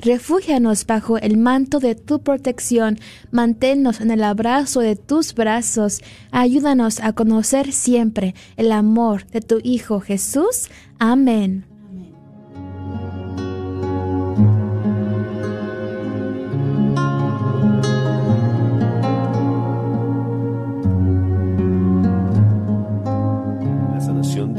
[0.00, 2.98] Refúgianos bajo el manto de tu protección,
[3.30, 9.60] manténnos en el abrazo de tus brazos, ayúdanos a conocer siempre el amor de tu
[9.62, 10.68] Hijo Jesús.
[10.98, 11.73] Amén.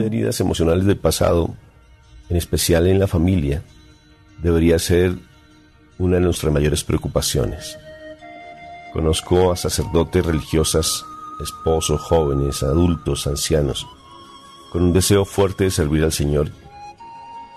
[0.06, 1.56] Heridas emocionales del pasado,
[2.30, 3.64] en especial en la familia,
[4.42, 5.16] debería ser
[5.98, 7.78] una de nuestras mayores preocupaciones.
[8.94, 11.06] Conozco a sacerdotes religiosas,
[11.42, 13.86] esposos, jóvenes, adultos, ancianos,
[14.72, 16.50] con un deseo fuerte de servir al Señor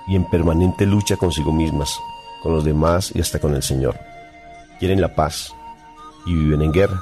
[0.08, 1.98] y en permanente lucha consigo mismas,
[2.42, 3.98] con los demás y hasta con el Señor.
[4.78, 5.52] Quieren la paz
[6.26, 7.00] y viven en guerra.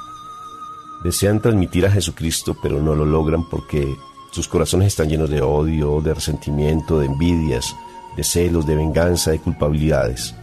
[1.03, 3.95] Desean transmitir a Jesucristo, pero no lo logran porque
[4.37, 7.75] sus corazones están llenos de odio, de resentimiento, de envidias,
[8.15, 10.35] de celos, de venganza, de culpabilidades.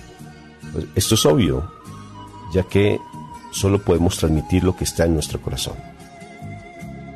[0.73, 1.71] Pues esto es obvio,
[2.53, 2.99] ya que
[3.53, 5.77] solo podemos transmitir lo que está en nuestro corazón.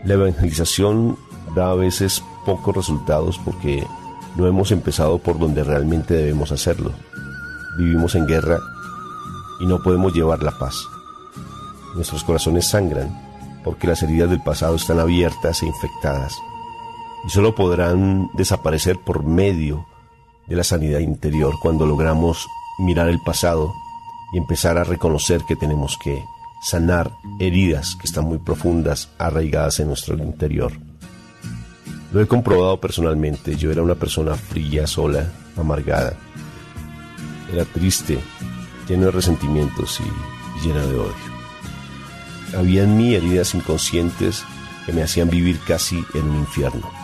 [0.04, 1.18] La evangelización
[1.56, 3.84] da a veces pocos resultados porque
[4.36, 6.92] no hemos empezado por donde realmente debemos hacerlo.
[7.76, 8.60] Vivimos en guerra
[9.58, 10.76] y no podemos llevar la paz.
[11.96, 13.10] Nuestros corazones sangran
[13.64, 16.32] porque las heridas del pasado están abiertas e infectadas
[17.24, 19.86] y solo podrán desaparecer por medio
[20.46, 22.46] de la sanidad interior cuando logramos
[22.78, 23.74] mirar el pasado
[24.32, 26.24] y empezar a reconocer que tenemos que
[26.62, 30.72] sanar heridas que están muy profundas, arraigadas en nuestro interior.
[32.12, 36.14] Lo he comprobado personalmente, yo era una persona fría, sola, amargada.
[37.52, 38.18] Era triste,
[38.88, 41.28] lleno de resentimientos y lleno de odio.
[42.56, 44.44] Había en mí heridas inconscientes
[44.86, 46.97] que me hacían vivir casi en un infierno.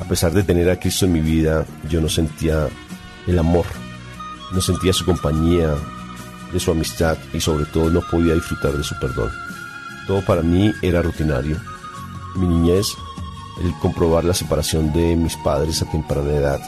[0.00, 2.68] A pesar de tener a Cristo en mi vida, yo no sentía
[3.26, 3.66] el amor,
[4.52, 5.74] no sentía su compañía,
[6.52, 9.30] de su amistad y sobre todo no podía disfrutar de su perdón.
[10.06, 11.56] Todo para mí era rutinario.
[12.36, 12.96] Mi niñez,
[13.62, 16.60] el comprobar la separación de mis padres a temprana edad,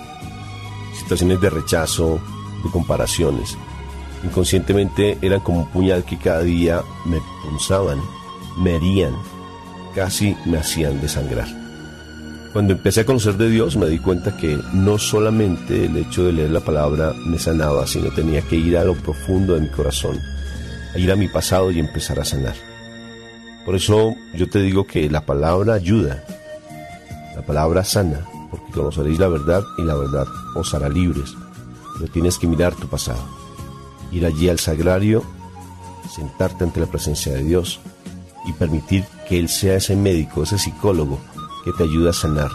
[0.99, 2.21] situaciones de rechazo,
[2.63, 3.57] de comparaciones,
[4.25, 8.01] inconscientemente eran como un puñal que cada día me punzaban,
[8.59, 9.15] me herían,
[9.95, 11.62] casi me hacían desangrar.
[12.53, 16.35] Cuando empecé a conocer de Dios me di cuenta que no solamente el hecho de
[16.35, 20.21] leer la palabra me sanaba, sino tenía que ir a lo profundo de mi corazón,
[20.95, 22.55] a ir a mi pasado y empezar a sanar.
[23.65, 26.23] Por eso yo te digo que la palabra ayuda,
[27.35, 31.35] la palabra sana, porque conoceréis la verdad y la verdad os hará libres.
[31.97, 33.25] Pero tienes que mirar tu pasado,
[34.11, 35.25] ir allí al sagrario,
[36.15, 37.81] sentarte ante la presencia de Dios
[38.47, 41.19] y permitir que Él sea ese médico, ese psicólogo
[41.65, 42.51] que te ayuda a sanar,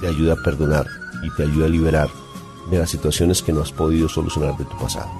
[0.00, 0.86] te ayuda a perdonar
[1.22, 2.08] y te ayuda a liberar
[2.70, 5.10] de las situaciones que no has podido solucionar de tu pasado.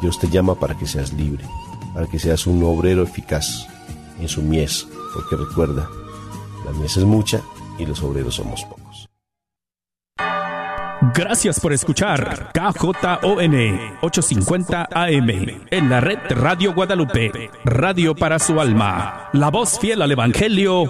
[0.00, 1.44] Dios te llama para que seas libre,
[1.94, 3.66] para que seas un obrero eficaz
[4.18, 5.88] en su mies, porque recuerda,
[6.64, 7.40] la mies es mucha
[7.78, 8.80] y los obreros somos pocos.
[11.14, 13.54] Gracias por escuchar KJON
[14.02, 15.30] 850 AM
[15.70, 20.84] en la red Radio Guadalupe, radio para su alma, la voz fiel al Evangelio